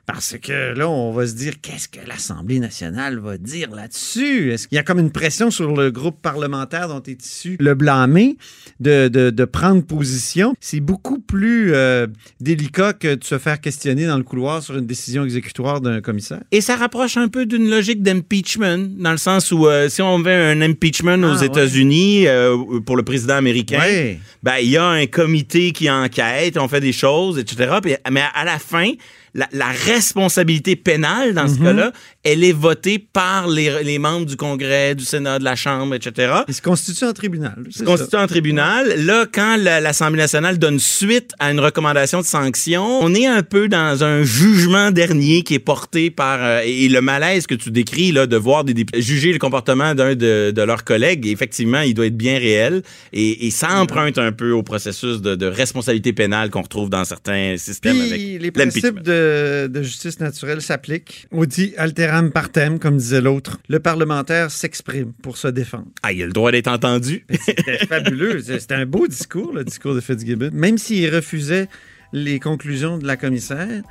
Parce 0.07 0.37
que 0.41 0.73
là, 0.79 0.89
on 0.89 1.13
va 1.13 1.27
se 1.27 1.35
dire, 1.35 1.55
qu'est-ce 1.61 1.89
que 1.89 1.99
l'Assemblée 2.07 2.61
nationale 2.61 3.19
va 3.19 3.39
dire 3.39 3.71
là-dessus? 3.75 4.53
Est-ce 4.53 4.69
qu'il 4.69 4.77
y 4.77 4.79
a 4.79 4.85
comme 4.85 5.01
une 5.01 5.11
pression 5.11 5.51
sur 5.51 5.75
le 5.75 5.91
groupe 5.91 6.23
parlementaire 6.23 6.87
dont 6.87 7.03
est 7.03 7.27
issu 7.27 7.57
le 7.59 7.75
blâmer 7.75 8.37
de, 8.79 9.09
de, 9.09 9.31
de 9.31 9.45
prendre 9.45 9.83
position? 9.83 10.55
C'est 10.61 10.79
beaucoup 10.79 11.19
plus 11.19 11.75
euh, 11.75 12.07
délicat 12.41 12.93
que 12.93 13.17
de 13.17 13.25
se 13.25 13.37
faire 13.39 13.61
questionner 13.61 14.07
dans 14.07 14.17
le 14.17 14.23
couloir 14.23 14.63
sur 14.63 14.77
une 14.79 14.87
décision 14.87 15.25
exécutoire 15.25 15.81
d'un 15.81 16.01
commissaire. 16.01 16.41
Et 16.53 16.61
ça 16.61 16.77
rapproche 16.77 17.17
un 17.17 17.27
peu 17.27 17.45
d'une 17.45 17.69
logique 17.69 18.01
d'impeachment, 18.03 18.87
dans 18.99 19.11
le 19.13 19.19
sens 19.19 19.51
où 19.51 19.67
euh, 19.67 19.89
si 19.89 20.03
on 20.03 20.21
veut 20.21 20.31
un 20.31 20.61
impeachment 20.63 21.25
aux 21.25 21.37
Ah, 21.37 21.41
ouais. 21.41 21.47
États-Unis 21.47 22.29
euh, 22.29 22.79
pour 22.87 22.97
le 22.97 23.03
président 23.03 23.35
américain, 23.35 23.81
Ouais. 23.81 24.21
ben 24.45 24.55
il 24.63 24.71
y 24.71 24.77
a 24.77 24.85
un 24.87 25.07
comité 25.07 25.73
qui 25.73 25.91
enquête, 25.91 26.57
on 26.59 26.69
fait 26.69 26.81
des 26.81 26.93
choses, 26.93 27.39
etc. 27.41 27.79
Puis- 27.83 27.95
mais 28.13 28.23
à 28.35 28.45
la 28.45 28.61
fin, 28.61 28.93
la, 29.37 29.47
la 29.53 29.69
responsabilité 30.11 30.77
pénale 30.77 31.35
dans 31.35 31.45
Mhm. 31.45 31.55
ce 31.57 31.61
cas-là, 31.63 31.93
elle 32.25 32.43
est 32.43 32.53
votée 32.53 32.99
par 32.99 33.47
les, 33.49 33.85
les 33.85 33.99
membres 33.99 34.27
du 34.27 34.37
Congrès, 34.37 34.95
du 34.95 35.05
Sénat, 35.05 35.39
de 35.39 35.45
la 35.45 35.55
Chambre, 35.57 35.95
etc. 35.95 36.33
Il 36.49 36.55
se 36.55 36.63
constitue 36.63 37.05
en 37.05 37.13
tribunal. 37.13 37.55
c'est 37.71 37.81
se 37.81 37.85
constitue 37.85 38.17
en 38.17 38.27
tribunal. 38.27 39.05
Là, 39.05 39.27
quand 39.31 39.57
la- 39.59 39.81
l'Assemblée 39.81 40.23
nationale 40.23 40.59
donne 40.59 40.79
suite 40.81 41.31
à 41.39 41.51
une 41.53 41.61
recommandation 41.61 42.21
de 42.21 42.27
sanction, 42.27 42.85
on 43.03 43.15
est 43.15 43.27
un 43.27 43.43
peu 43.43 43.69
dans 43.69 44.03
un 44.03 44.25
jugement 44.25 44.91
dernier 44.91 45.43
qui 45.43 45.55
est 45.55 45.59
porté 45.61 46.11
par... 46.11 46.39
euh, 46.43 46.61
et 46.65 46.89
le 46.89 47.01
malaise 47.01 47.47
que 47.47 47.55
tu 47.55 47.71
décris, 47.71 48.13
là, 48.13 48.27
de 48.27 48.37
voir 48.37 48.65
des 48.65 48.75
députés 48.75 49.03
juger 49.03 49.33
le 49.33 49.39
comportement 49.39 49.95
d'un 49.95 50.15
de, 50.15 50.51
de 50.51 50.63
leurs 50.63 50.85
collègues, 50.85 51.27
effectivement, 51.27 51.81
il 51.83 51.95
doit 51.95 52.07
être 52.07 52.17
bien 52.17 52.39
réel. 52.39 52.83
Et, 53.13 53.47
et 53.47 53.51
ça 53.51 53.79
emprunte 53.81 54.19
un 54.19 54.33
peu 54.33 54.51
au 54.53 54.63
processus 54.63 55.21
de, 55.21 55.35
de 55.35 55.47
responsabilité 55.47 56.13
pénale 56.13 56.51
qu'on 56.51 56.63
retrouve 56.63 56.89
dans 56.91 57.05
certains 57.05 57.57
systèmes 57.59 58.01
avec 58.01 58.21
les 58.21 58.51
principes 58.51 58.85
l'impeachment. 58.85 59.03
De, 59.27 59.67
de 59.69 59.83
justice 59.83 60.21
naturelle 60.21 60.63
s'appliquent. 60.63 61.27
Audi 61.31 61.75
alteram 61.77 62.31
partem, 62.31 62.79
comme 62.79 62.97
disait 62.97 63.21
l'autre. 63.21 63.59
Le 63.69 63.81
parlementaire 63.81 64.51
s'exprime 64.51 65.13
pour 65.23 65.37
se 65.37 65.49
défendre. 65.49 65.87
Ah, 66.03 66.13
il 66.13 66.23
a 66.23 66.27
le 66.27 66.33
droit 66.33 66.53
d'être 66.53 66.69
entendu. 66.69 67.25
C'était 67.45 67.87
fabuleux. 67.87 68.41
C'était 68.43 68.75
un 68.75 68.87
beau 68.87 69.07
discours, 69.07 69.53
le 69.53 69.65
discours 69.65 69.95
de 69.95 70.01
Fitzgibbon. 70.01 70.51
Même 70.53 70.79
s'il 70.79 71.15
refusait 71.15 71.69
les 72.13 72.39
conclusions 72.41 72.99
de 72.99 73.07
la 73.07 73.17
commissaire, 73.17 73.83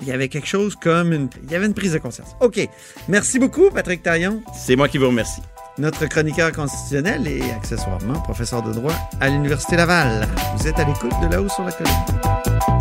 il 0.00 0.06
y 0.06 0.12
avait 0.12 0.28
quelque 0.28 0.46
chose 0.48 0.76
comme 0.76 1.12
une... 1.12 1.28
Il 1.44 1.50
y 1.50 1.54
avait 1.56 1.66
une 1.66 1.74
prise 1.74 1.92
de 1.92 1.98
conscience. 1.98 2.36
OK. 2.40 2.60
Merci 3.08 3.38
beaucoup, 3.38 3.70
Patrick 3.70 4.02
Taillon, 4.02 4.42
C'est 4.54 4.76
moi 4.76 4.88
qui 4.88 4.98
vous 4.98 5.08
remercie. 5.08 5.40
notre 5.78 6.06
chroniqueur 6.06 6.52
constitutionnel 6.52 7.26
et 7.26 7.40
accessoirement 7.50 8.20
professeur 8.20 8.62
de 8.62 8.72
droit 8.72 8.94
à 9.20 9.28
l'Université 9.28 9.76
Laval. 9.76 10.28
Vous 10.56 10.68
êtes 10.68 10.78
à 10.78 10.84
l'écoute 10.84 11.12
de 11.22 11.28
là-haut 11.32 11.48
sur 11.48 11.64
la 11.64 11.72
colline. 11.72 12.77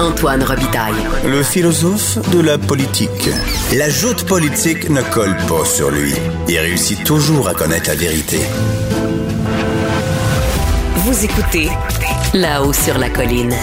Antoine 0.00 0.42
Robitaille. 0.42 0.94
Le 1.24 1.42
philosophe 1.44 2.18
de 2.32 2.40
la 2.40 2.58
politique. 2.58 3.30
La 3.76 3.88
joute 3.88 4.24
politique 4.24 4.90
ne 4.90 5.00
colle 5.12 5.36
pas 5.48 5.64
sur 5.64 5.90
lui. 5.90 6.12
Il 6.48 6.58
réussit 6.58 7.04
toujours 7.04 7.48
à 7.48 7.54
connaître 7.54 7.90
la 7.90 7.94
vérité. 7.94 8.38
Vous 10.96 11.24
écoutez 11.24 11.68
là-haut 12.34 12.72
sur 12.72 12.98
la 12.98 13.08
colline. 13.08 13.54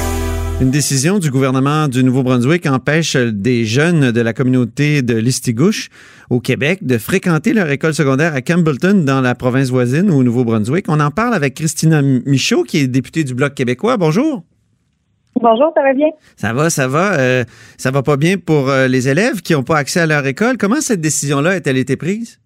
Une 0.61 0.71
décision 0.71 1.19
du 1.19 1.31
gouvernement 1.31 1.89
du 1.89 2.01
Nouveau-Brunswick 2.01 2.65
empêche 2.65 3.17
des 3.17 3.65
jeunes 3.65 4.11
de 4.11 4.21
la 4.21 4.31
communauté 4.31 5.01
de 5.01 5.15
Listigouche 5.15 5.89
au 6.29 6.39
Québec 6.39 6.79
de 6.81 6.97
fréquenter 6.97 7.51
leur 7.51 7.69
école 7.69 7.93
secondaire 7.93 8.35
à 8.35 8.41
Campbellton 8.41 9.03
dans 9.05 9.19
la 9.19 9.35
province 9.35 9.69
voisine 9.69 10.09
au 10.09 10.23
Nouveau-Brunswick. 10.23 10.85
On 10.87 11.01
en 11.01 11.11
parle 11.11 11.33
avec 11.33 11.55
Christina 11.55 12.01
Michaud, 12.01 12.63
qui 12.63 12.77
est 12.77 12.87
députée 12.87 13.25
du 13.25 13.33
Bloc 13.33 13.53
québécois. 13.53 13.97
Bonjour. 13.97 14.45
Bonjour, 15.39 15.71
ça 15.75 15.81
va 15.81 15.93
bien? 15.93 16.09
Ça 16.35 16.53
va, 16.53 16.69
ça 16.69 16.87
va. 16.87 17.19
Euh, 17.19 17.43
ça 17.77 17.91
va 17.91 18.03
pas 18.03 18.17
bien 18.17 18.35
pour 18.37 18.69
euh, 18.69 18.87
les 18.87 19.09
élèves 19.09 19.41
qui 19.41 19.53
n'ont 19.53 19.63
pas 19.63 19.77
accès 19.77 20.01
à 20.01 20.05
leur 20.05 20.25
école. 20.25 20.57
Comment 20.57 20.81
cette 20.81 21.01
décision-là 21.01 21.51
a-t-elle 21.51 21.77
été 21.77 21.95
prise? 21.97 22.41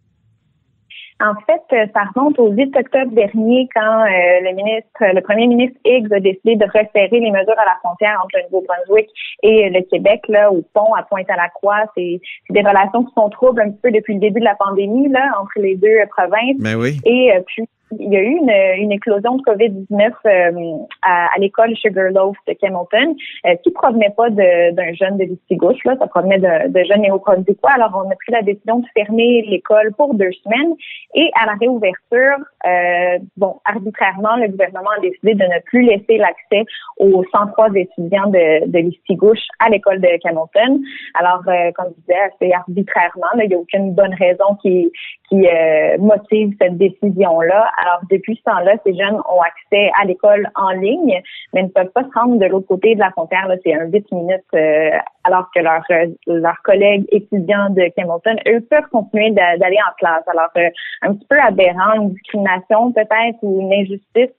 En 1.22 1.34
fait, 1.46 1.64
euh, 1.72 1.86
ça 1.94 2.04
remonte 2.14 2.38
au 2.40 2.52
8 2.52 2.76
octobre 2.76 3.12
dernier 3.12 3.70
quand 3.74 4.02
euh, 4.02 4.42
le 4.44 4.54
ministre, 4.54 5.00
le 5.00 5.22
premier 5.22 5.48
ministre 5.48 5.80
Higgs 5.86 6.12
a 6.12 6.20
décidé 6.20 6.58
de 6.58 6.66
resserrer 6.66 7.20
les 7.20 7.32
mesures 7.32 7.58
à 7.58 7.64
la 7.64 7.78
frontière 7.82 8.20
entre 8.22 8.36
le 8.36 8.44
Nouveau-Brunswick 8.44 9.10
et 9.42 9.70
le 9.70 9.82
Québec, 9.90 10.24
là, 10.28 10.52
au 10.52 10.62
pont 10.74 10.94
à 10.94 11.04
Pointe-à-la-Croix. 11.04 11.86
C'est 11.96 12.20
c'est 12.48 12.54
des 12.54 12.68
relations 12.68 13.06
qui 13.06 13.14
sont 13.14 13.30
troubles 13.30 13.62
un 13.62 13.72
petit 13.72 13.80
peu 13.82 13.92
depuis 13.92 14.16
le 14.16 14.20
début 14.20 14.42
de 14.42 14.46
la 14.46 14.56
pandémie, 14.56 15.08
là, 15.08 15.32
entre 15.42 15.54
les 15.56 15.76
deux 15.76 16.04
provinces. 16.10 16.60
Ben 16.60 16.76
oui. 16.76 17.00
Et 17.06 17.32
puis, 17.48 17.64
il 17.92 18.12
y 18.12 18.18
a 18.18 18.22
eu 18.22 18.38
une, 18.38 18.84
une 18.84 18.92
éclosion 18.92 19.36
de 19.36 19.42
COVID-19 19.44 20.12
euh, 20.26 20.78
à, 21.02 21.28
à 21.36 21.40
l'école 21.40 21.76
Sugarloaf 21.76 22.36
de 22.48 22.54
Camelton, 22.54 23.16
euh, 23.46 23.56
qui 23.64 23.72
provenait 23.72 24.14
pas 24.16 24.30
d'un 24.30 24.94
jeune 24.94 25.18
de 25.18 25.26
Listigouche, 25.26 25.84
là, 25.86 25.96
ça 26.00 26.08
provenait 26.08 26.40
de, 26.40 26.70
de 26.70 26.84
jeunes 26.84 27.02
néo-brunswickois. 27.02 27.72
Alors, 27.72 27.92
on 28.06 28.10
a 28.10 28.16
pris 28.16 28.32
la 28.32 28.42
décision 28.42 28.80
de 28.80 28.86
fermer 28.96 29.44
l'école 29.48 29.94
pour 29.94 30.14
deux 30.16 30.32
semaines. 30.44 30.74
Et 31.14 31.30
à 31.42 31.46
la 31.46 31.54
réouverture, 31.54 32.38
euh, 32.66 33.20
bon, 33.38 33.56
arbitrairement, 33.66 34.36
le 34.38 34.48
gouvernement 34.48 34.90
a 34.98 35.02
décidé 35.02 35.36
de 35.36 35.44
ne 35.44 35.62
plus 35.66 35.84
laisser 35.84 36.18
l'accès 36.18 36.66
aux 36.98 37.24
103 37.32 37.70
étudiants 37.76 38.28
de, 38.28 38.68
de 38.68 38.80
Listigouche 38.80 39.48
à 39.60 39.70
l'école 39.70 40.02
de 40.02 40.08
Camelton. 40.22 40.82
Alors, 41.14 41.42
euh, 41.48 41.72
comme 41.74 41.94
je 41.96 42.02
disais, 42.02 42.34
c'est 42.40 42.54
arbitrairement, 42.54 43.28
il 43.42 43.50
n'y 43.50 43.54
a 43.54 43.58
aucune 43.58 43.94
bonne 43.94 44.14
raison 44.16 44.56
qui, 44.62 44.92
qui 45.30 45.48
euh, 45.48 45.98
motive 46.00 46.56
cette 46.62 46.78
décision-là. 46.78 47.72
Alors, 47.82 48.00
depuis 48.10 48.36
ce 48.38 48.44
temps-là, 48.44 48.76
ces 48.86 48.94
jeunes 48.94 49.16
ont 49.30 49.42
accès 49.42 49.92
à 50.02 50.06
l'école 50.06 50.50
en 50.56 50.70
ligne, 50.72 51.22
mais 51.54 51.64
ne 51.64 51.68
peuvent 51.68 51.92
pas 51.94 52.04
se 52.04 52.20
rendre 52.20 52.40
de 52.40 52.46
l'autre 52.46 52.68
côté 52.68 52.96
de 52.96 53.00
la 53.00 53.12
frontière. 53.12 53.48
C'est 53.64 53.74
un 53.74 53.86
8 53.86 54.12
minutes, 54.12 54.42
euh, 54.54 54.90
alors 55.24 55.50
que 55.54 55.60
leurs 55.62 55.84
euh, 55.92 56.08
leurs 56.28 56.62
collègues 56.64 57.06
étudiants 57.12 57.70
de 57.70 57.92
Camelton, 57.96 58.38
eux, 58.48 58.62
peuvent 58.70 58.88
continuer 58.92 59.32
d'a- 59.32 59.58
d'aller 59.58 59.78
en 59.88 59.94
classe. 59.98 60.24
Alors, 60.28 60.50
euh, 60.58 60.70
un 61.02 61.14
petit 61.14 61.28
peu 61.30 61.38
aberrant, 61.40 61.94
une 61.96 62.14
discrimination 62.14 62.92
peut-être 62.92 63.38
ou 63.42 63.62
une 63.62 63.74
injustice, 63.74 64.36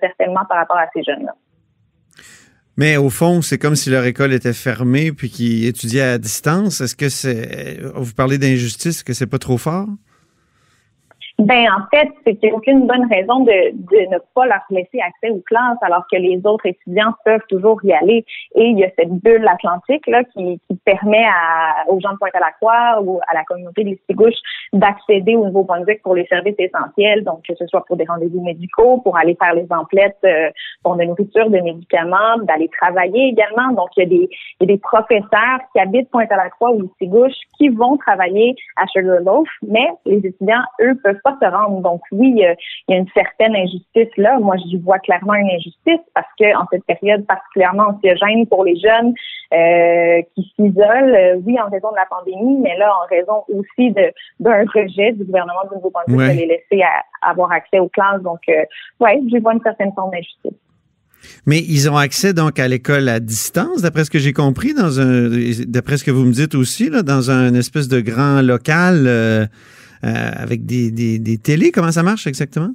certainement, 0.00 0.44
par 0.48 0.58
rapport 0.58 0.78
à 0.78 0.86
ces 0.94 1.02
jeunes-là. 1.02 1.32
Mais 2.76 2.96
au 2.96 3.10
fond, 3.10 3.42
c'est 3.42 3.58
comme 3.58 3.76
si 3.76 3.90
leur 3.90 4.04
école 4.06 4.32
était 4.32 4.54
fermée 4.54 5.12
puis 5.12 5.28
qu'ils 5.28 5.66
étudiaient 5.66 6.12
à 6.14 6.18
distance. 6.18 6.80
Est-ce 6.80 6.96
que 6.96 7.10
c'est. 7.10 7.78
Vous 7.94 8.14
parlez 8.14 8.38
d'injustice, 8.38 9.02
que 9.02 9.12
c'est 9.12 9.26
pas 9.26 9.38
trop 9.38 9.58
fort? 9.58 9.86
Ben 11.40 11.66
en 11.72 11.86
fait, 11.90 12.08
c'est 12.24 12.42
n'y 12.42 12.50
a 12.50 12.54
aucune 12.54 12.86
bonne 12.86 13.06
raison 13.08 13.40
de, 13.40 13.70
de 13.72 14.10
ne 14.10 14.18
pas 14.34 14.44
leur 14.44 14.60
laisser 14.68 15.00
accès 15.00 15.30
aux 15.30 15.40
classes 15.40 15.78
alors 15.80 16.04
que 16.12 16.16
les 16.16 16.38
autres 16.44 16.66
étudiants 16.66 17.14
peuvent 17.24 17.44
toujours 17.48 17.82
y 17.82 17.94
aller. 17.94 18.26
Et 18.56 18.64
il 18.64 18.78
y 18.78 18.84
a 18.84 18.90
cette 18.98 19.10
bulle 19.10 19.48
atlantique 19.48 20.06
là 20.06 20.22
qui, 20.24 20.60
qui 20.68 20.76
permet 20.84 21.24
à, 21.24 21.88
aux 21.88 21.98
gens 21.98 22.12
de 22.12 22.18
Pointe-à-la-Croix 22.18 23.00
ou 23.02 23.20
à 23.26 23.34
la 23.34 23.44
communauté 23.44 23.84
des 23.84 23.98
Stigouches 24.04 24.40
d'accéder 24.74 25.34
au 25.36 25.46
Nouveau-Brunswick 25.46 26.02
pour 26.02 26.14
les 26.14 26.26
services 26.26 26.56
essentiels, 26.58 27.24
donc 27.24 27.42
que 27.48 27.54
ce 27.54 27.66
soit 27.66 27.86
pour 27.86 27.96
des 27.96 28.04
rendez-vous 28.04 28.42
médicaux, 28.42 28.98
pour 28.98 29.16
aller 29.16 29.36
faire 29.42 29.54
les 29.54 29.66
emplettes 29.70 30.18
euh, 30.24 30.50
pour 30.82 30.96
de 30.96 31.04
nourriture, 31.04 31.48
de 31.48 31.60
médicaments, 31.60 32.36
d'aller 32.42 32.68
travailler 32.68 33.28
également. 33.28 33.72
Donc 33.72 33.88
il 33.96 34.00
y 34.00 34.06
a 34.06 34.08
des, 34.08 34.28
il 34.60 34.60
y 34.60 34.64
a 34.64 34.66
des 34.66 34.78
professeurs 34.78 35.60
qui 35.72 35.80
habitent 35.80 36.10
Pointe-à-la-Croix 36.10 36.72
ou 36.72 36.90
Stigouche 36.96 37.32
qui 37.56 37.70
vont 37.70 37.96
travailler 37.96 38.54
à 38.76 38.86
Sugarloaf, 38.88 39.48
mais 39.62 39.88
les 40.04 40.18
étudiants, 40.18 40.62
eux, 40.82 40.98
peuvent 41.02 41.20
pas 41.24 41.29
se 41.40 41.46
rendre. 41.50 41.80
Donc 41.82 42.00
oui, 42.12 42.44
euh, 42.44 42.54
il 42.88 42.92
y 42.92 42.94
a 42.94 42.98
une 43.00 43.08
certaine 43.14 43.54
injustice 43.54 44.08
là. 44.16 44.38
Moi, 44.40 44.56
j'y 44.66 44.78
vois 44.78 44.98
clairement 44.98 45.34
une 45.34 45.50
injustice 45.50 46.00
parce 46.14 46.26
que 46.38 46.56
en 46.56 46.66
cette 46.72 46.84
période 46.84 47.26
particulièrement 47.26 47.88
anxiogène 47.90 48.46
pour 48.46 48.64
les 48.64 48.76
jeunes 48.78 49.12
euh, 49.52 50.22
qui 50.34 50.42
s'isolent, 50.56 51.14
euh, 51.14 51.36
oui, 51.44 51.58
en 51.60 51.68
raison 51.68 51.90
de 51.90 51.96
la 51.96 52.06
pandémie, 52.08 52.58
mais 52.62 52.76
là, 52.78 52.92
en 53.02 53.06
raison 53.08 53.44
aussi 53.48 53.92
d'un 54.40 54.64
rejet 54.74 55.12
du 55.12 55.24
gouvernement 55.24 55.62
du 55.70 55.76
Nouveau-Brunswick 55.76 56.18
Ouais. 56.18 56.34
de 56.34 56.40
les 56.40 56.46
laisser 56.46 56.82
à- 56.82 57.28
avoir 57.30 57.50
accès 57.52 57.78
aux 57.78 57.88
classes. 57.88 58.22
Donc, 58.22 58.40
euh, 58.48 58.62
ouais, 59.00 59.20
j'y 59.28 59.38
vois 59.38 59.54
une 59.54 59.60
certaine 59.62 59.92
forme 59.94 60.10
d'injustice. 60.12 60.58
Mais 61.46 61.58
ils 61.58 61.90
ont 61.90 61.96
accès 61.98 62.32
donc 62.32 62.58
à 62.58 62.66
l'école 62.66 63.08
à 63.08 63.20
distance, 63.20 63.82
d'après 63.82 64.04
ce 64.04 64.10
que 64.10 64.18
j'ai 64.18 64.32
compris, 64.32 64.72
dans 64.72 65.00
un, 65.00 65.28
d'après 65.66 65.98
ce 65.98 66.04
que 66.04 66.10
vous 66.10 66.24
me 66.24 66.32
dites 66.32 66.54
aussi, 66.54 66.88
là, 66.88 67.02
dans 67.02 67.30
un 67.30 67.52
espèce 67.54 67.88
de 67.88 68.00
grand 68.00 68.40
local 68.40 69.04
euh, 69.06 69.44
avec 70.02 70.64
des, 70.66 70.90
des, 70.90 71.18
des 71.18 71.38
télés. 71.38 71.72
Comment 71.72 71.92
ça 71.92 72.02
marche 72.02 72.26
exactement? 72.26 72.74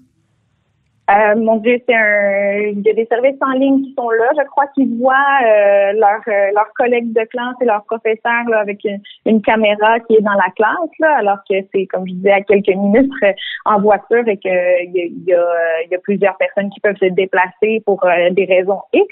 Euh, 1.11 1.35
mon 1.35 1.57
Dieu, 1.57 1.77
c'est 1.87 1.93
un. 1.93 2.71
Il 2.73 2.81
y 2.81 2.89
a 2.89 2.93
des 2.93 3.05
services 3.05 3.37
en 3.41 3.51
ligne 3.51 3.83
qui 3.83 3.93
sont 3.95 4.09
là. 4.09 4.25
Je 4.35 4.43
crois 4.47 4.65
qu'ils 4.73 4.97
voient 4.97 5.13
euh, 5.13 5.93
leurs 5.93 6.27
euh, 6.27 6.51
leurs 6.55 6.73
collègues 6.75 7.13
de 7.13 7.23
classe 7.25 7.55
et 7.61 7.65
leurs 7.65 7.83
professeurs 7.83 8.49
là, 8.49 8.59
avec 8.59 8.83
une, 8.83 8.99
une, 9.27 9.41
caméra 9.41 9.99
qui 9.99 10.15
est 10.15 10.21
dans 10.21 10.33
la 10.33 10.49
classe, 10.55 10.89
là, 10.99 11.17
alors 11.17 11.37
que 11.47 11.55
c'est, 11.71 11.85
comme 11.85 12.07
je 12.07 12.13
disais, 12.13 12.31
à 12.31 12.41
quelques 12.41 12.69
minutes 12.69 13.11
euh, 13.23 13.33
en 13.65 13.79
voiture 13.81 14.27
et 14.27 14.37
qu'il 14.37 14.51
y, 14.95 15.13
y, 15.27 15.33
a, 15.33 15.81
il 15.85 15.91
y 15.91 15.95
a 15.95 15.99
plusieurs 15.99 16.37
personnes 16.37 16.71
qui 16.71 16.79
peuvent 16.79 16.97
se 16.97 17.05
déplacer 17.05 17.83
pour 17.85 18.03
des 18.31 18.45
raisons 18.45 18.79
X. 18.93 19.07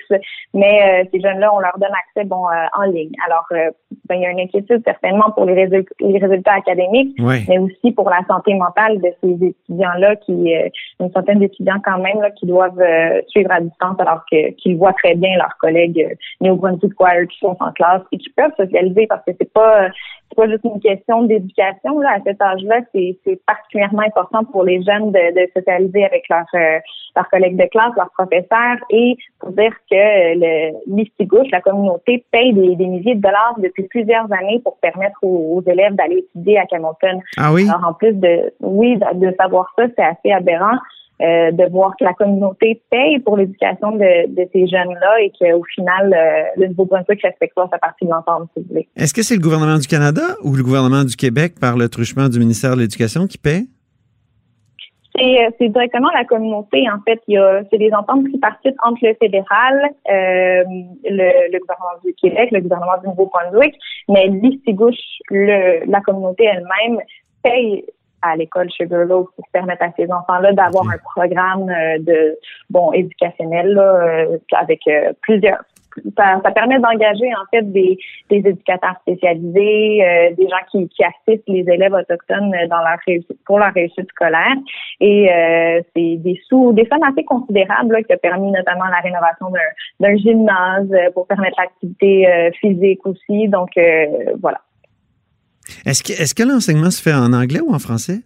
Mais 0.53 1.07
ces 1.11 1.19
jeunes-là, 1.19 1.53
on 1.53 1.59
leur 1.59 1.77
donne 1.77 1.91
accès 1.91 2.27
bon 2.27 2.45
en 2.45 2.83
ligne. 2.83 3.11
Alors, 3.27 3.45
ben, 3.49 4.15
il 4.15 4.21
y 4.21 4.25
a 4.25 4.31
une 4.31 4.39
inquiétude 4.39 4.81
certainement 4.85 5.31
pour 5.31 5.45
les, 5.45 5.53
résultats, 5.53 5.93
les 5.99 6.19
résultats 6.19 6.53
académiques, 6.53 7.17
mais 7.19 7.57
aussi 7.57 7.91
pour 7.91 8.09
la 8.09 8.21
santé 8.27 8.53
mentale 8.53 8.99
de 9.01 9.09
ces 9.21 9.47
étudiants-là, 9.47 10.15
qui 10.17 10.53
une 10.99 11.11
centaine 11.11 11.39
d'étudiants 11.39 11.79
quand 11.83 11.99
même 11.99 12.21
là, 12.21 12.31
qui 12.31 12.45
doivent 12.45 12.79
euh, 12.79 13.21
suivre 13.27 13.51
à 13.51 13.59
distance 13.61 13.99
alors 13.99 14.23
que 14.31 14.51
qu'ils 14.51 14.77
voient 14.77 14.93
très 14.93 15.15
bien 15.15 15.37
leurs 15.37 15.57
collègues 15.59 16.07
euh, 16.11 16.15
néo-brunswick 16.41 16.93
qui 17.29 17.39
sont 17.39 17.57
en 17.59 17.71
classe 17.71 18.01
et 18.11 18.17
qui 18.17 18.29
peuvent 18.31 18.51
socialiser 18.57 19.07
parce 19.07 19.23
que 19.25 19.31
c'est 19.39 19.51
pas 19.51 19.89
c'est 20.29 20.35
pas 20.35 20.49
juste 20.49 20.63
une 20.63 20.79
question 20.79 21.23
d'éducation 21.23 21.99
là 21.99 22.17
à 22.17 22.21
cet 22.23 22.41
âge-là, 22.41 22.79
c'est 22.93 23.17
c'est 23.23 23.39
particulièrement 23.45 24.01
important 24.01 24.43
pour 24.45 24.63
les 24.63 24.81
jeunes 24.81 25.11
de, 25.11 25.33
de 25.33 25.49
socialiser 25.55 26.05
avec 26.05 26.27
leurs 26.29 26.45
euh, 26.55 26.79
leurs 27.15 27.29
collègues 27.29 27.57
de 27.57 27.67
classe, 27.69 27.91
leurs 27.95 28.11
professeurs 28.11 28.77
et 28.89 29.15
pour 29.39 29.51
dire 29.51 29.73
que 29.89 29.95
le 30.35 30.73
l'Istigouche, 30.87 31.49
la 31.51 31.61
communauté 31.61 32.25
paye 32.31 32.53
des, 32.53 32.75
des, 32.75 32.87
milliers 32.87 33.15
de 33.15 33.21
dollars 33.21 33.55
depuis 33.59 33.83
plusieurs 33.83 34.31
années 34.31 34.59
pour 34.63 34.77
permettre 34.79 35.19
aux, 35.23 35.61
élèves 35.67 35.95
d'aller 35.95 36.25
étudier 36.33 36.57
à 36.59 36.65
Camelton. 36.65 37.19
Ah 37.37 37.53
oui? 37.53 37.67
Alors 37.69 37.89
en 37.89 37.93
plus 37.93 38.13
de 38.13 38.53
oui 38.61 38.97
de, 38.97 39.27
de 39.27 39.35
savoir 39.39 39.71
ça, 39.77 39.85
c'est 39.95 40.03
assez 40.03 40.31
aberrant. 40.31 40.77
Euh, 41.21 41.51
de 41.51 41.69
voir 41.69 41.93
que 41.97 42.03
la 42.03 42.13
communauté 42.13 42.81
paye 42.89 43.19
pour 43.19 43.37
l'éducation 43.37 43.91
de, 43.91 44.27
de, 44.33 44.49
ces 44.51 44.67
jeunes-là 44.67 45.21
et 45.21 45.29
qu'au 45.29 45.63
final, 45.75 46.11
euh, 46.11 46.43
le 46.57 46.69
Nouveau-Brunswick 46.69 47.21
respecte 47.21 47.53
pas 47.53 47.69
sa 47.71 47.77
partie 47.77 48.05
de 48.05 48.09
l'entente, 48.09 48.49
si 48.53 48.63
vous 48.63 48.69
voulez. 48.69 48.89
Est-ce 48.95 49.13
que 49.13 49.21
c'est 49.21 49.35
le 49.35 49.39
gouvernement 49.39 49.77
du 49.77 49.87
Canada 49.87 50.23
ou 50.43 50.55
le 50.55 50.63
gouvernement 50.63 51.03
du 51.03 51.15
Québec 51.15 51.53
par 51.61 51.77
le 51.77 51.87
truchement 51.87 52.29
du 52.29 52.39
ministère 52.39 52.75
de 52.75 52.81
l'Éducation 52.81 53.27
qui 53.27 53.37
paie? 53.37 53.61
C'est, 55.15 55.45
euh, 55.45 55.69
directement 55.69 56.09
la 56.15 56.25
communauté, 56.25 56.83
en 56.89 56.99
fait. 57.07 57.21
Il 57.27 57.35
y 57.35 57.37
a, 57.37 57.61
c'est 57.69 57.77
des 57.77 57.91
ententes 57.93 58.25
tripartites 58.25 58.75
entre 58.83 59.05
le 59.05 59.13
fédéral, 59.13 59.91
euh, 60.09 60.63
le, 61.05 61.51
le, 61.53 61.59
gouvernement 61.59 62.01
du 62.03 62.13
Québec, 62.15 62.49
le 62.51 62.61
gouvernement 62.61 62.97
du 63.01 63.09
Nouveau-Brunswick, 63.09 63.75
mais 64.09 64.29
l'Istigouche, 64.29 65.19
la 65.29 66.01
communauté 66.01 66.45
elle-même 66.45 66.99
paye 67.43 67.85
à 68.23 68.35
l'école 68.35 68.71
Sugarloaf 68.71 69.27
pour 69.35 69.45
permettre 69.51 69.83
à 69.83 69.91
ces 69.97 70.11
enfants-là 70.11 70.53
d'avoir 70.53 70.85
un 70.89 70.97
programme 70.97 71.69
euh, 71.69 71.99
de 71.99 72.37
bon 72.69 72.91
éducationnel 72.93 73.73
là, 73.73 73.83
euh, 73.83 74.37
avec 74.53 74.81
euh, 74.87 75.13
plusieurs 75.21 75.61
ça, 76.17 76.41
ça, 76.43 76.49
permet 76.49 76.79
d'engager 76.79 77.29
en 77.35 77.45
fait 77.51 77.71
des, 77.71 77.99
des 78.27 78.37
éducateurs 78.37 78.95
spécialisés, 79.01 80.33
des 80.35 80.49
gens 80.49 80.57
qui, 80.71 80.89
qui, 80.89 81.03
assistent 81.03 81.47
les 81.47 81.63
élèves 81.71 81.93
autochtones 81.93 82.49
dans 82.67 82.79
leur 82.79 82.97
réussite, 83.05 83.37
pour 83.45 83.59
leur 83.59 83.71
réussite 83.73 84.09
scolaire. 84.09 84.55
Et 84.99 85.29
c'est 85.95 86.15
des 86.17 86.41
sous, 86.49 86.73
des 86.73 86.87
sommes 86.91 87.03
assez 87.03 87.23
considérables 87.23 87.93
là, 87.93 88.01
qui 88.01 88.11
ont 88.11 88.17
permis 88.17 88.51
notamment 88.51 88.85
la 88.85 89.01
rénovation 89.01 89.53
d'un 89.99 90.17
gymnase 90.17 90.89
pour 91.13 91.27
permettre 91.27 91.57
l'activité 91.61 92.51
physique 92.59 93.05
aussi. 93.05 93.47
Donc 93.47 93.69
voilà. 94.41 94.61
Est-ce 95.85 96.03
que, 96.03 96.13
est 96.13 96.33
que 96.33 96.43
l'enseignement 96.43 96.91
se 96.91 97.01
fait 97.01 97.13
en 97.13 97.33
anglais 97.33 97.61
ou 97.61 97.73
en 97.73 97.79
français? 97.79 98.19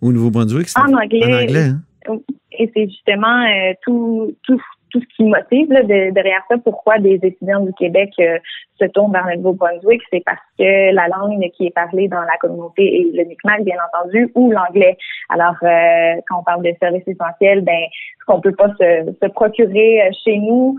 Au 0.00 0.12
Nouveau-Brunswick? 0.12 0.68
En 0.76 0.92
anglais. 0.92 1.24
En 1.24 1.42
anglais, 1.42 1.68
hein? 1.68 2.18
Et 2.58 2.70
c'est 2.74 2.86
justement 2.86 3.42
euh, 3.44 3.72
tout, 3.82 4.36
tout, 4.44 4.60
tout 4.90 5.00
ce 5.00 5.16
qui 5.16 5.24
motive 5.24 5.72
là, 5.72 5.82
derrière 5.82 6.42
ça, 6.48 6.56
pourquoi 6.58 6.98
des 6.98 7.18
étudiants 7.22 7.60
du 7.60 7.72
Québec 7.72 8.10
euh, 8.20 8.38
se 8.78 8.84
tournent 8.86 9.12
vers 9.12 9.26
le 9.26 9.36
Nouveau-Brunswick, 9.36 10.02
c'est 10.12 10.22
parce 10.24 10.38
que 10.58 10.92
la 10.94 11.08
langue 11.08 11.42
qui 11.56 11.66
est 11.66 11.74
parlée 11.74 12.06
dans 12.08 12.20
la 12.20 12.36
communauté 12.40 13.00
est 13.00 13.16
le 13.16 13.24
Mi'kmaq, 13.24 13.64
bien 13.64 13.76
entendu, 13.92 14.30
ou 14.34 14.52
l'anglais. 14.52 14.96
Alors, 15.30 15.56
euh, 15.62 16.20
quand 16.28 16.40
on 16.40 16.44
parle 16.44 16.62
de 16.62 16.74
services 16.78 17.08
essentiels, 17.08 17.62
ben, 17.62 17.84
ce 18.20 18.24
qu'on 18.26 18.40
peut 18.40 18.54
pas 18.54 18.68
se, 18.78 19.12
se 19.20 19.28
procurer 19.28 20.10
chez 20.24 20.38
nous, 20.38 20.76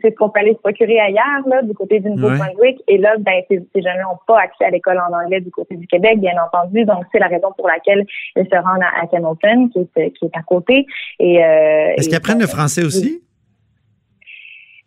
c'est 0.00 0.10
ce 0.10 0.14
qu'on 0.16 0.30
peut 0.30 0.40
aller 0.40 0.54
se 0.54 0.58
procurer 0.58 0.98
ailleurs, 1.00 1.46
là, 1.46 1.62
du 1.62 1.74
côté 1.74 2.00
du 2.00 2.10
Nouveau-Brunswick. 2.10 2.82
Et 2.88 2.98
là, 2.98 3.16
ben, 3.18 3.42
ces, 3.48 3.60
ces 3.74 3.82
jeunes 3.82 4.00
n'ont 4.02 4.18
pas 4.26 4.40
accès 4.40 4.64
à 4.64 4.70
l'école 4.70 4.98
en 4.98 5.12
anglais 5.14 5.40
du 5.40 5.50
côté 5.50 5.76
du 5.76 5.86
Québec, 5.86 6.20
bien 6.20 6.34
entendu. 6.44 6.84
Donc, 6.84 7.04
c'est 7.12 7.18
la 7.18 7.28
raison 7.28 7.52
pour 7.56 7.68
laquelle 7.68 8.04
ils 8.36 8.44
se 8.44 8.56
rendent 8.56 8.82
à, 8.82 9.02
à 9.02 9.16
Hamilton, 9.16 9.70
qui 9.70 9.80
est, 9.96 10.10
qui 10.12 10.24
est 10.26 10.36
à 10.36 10.42
côté. 10.42 10.86
Et, 11.20 11.44
euh, 11.44 11.94
Est-ce 11.96 12.08
qu'ils 12.08 12.16
apprennent 12.16 12.40
le 12.40 12.46
français 12.46 12.84
aussi? 12.84 13.22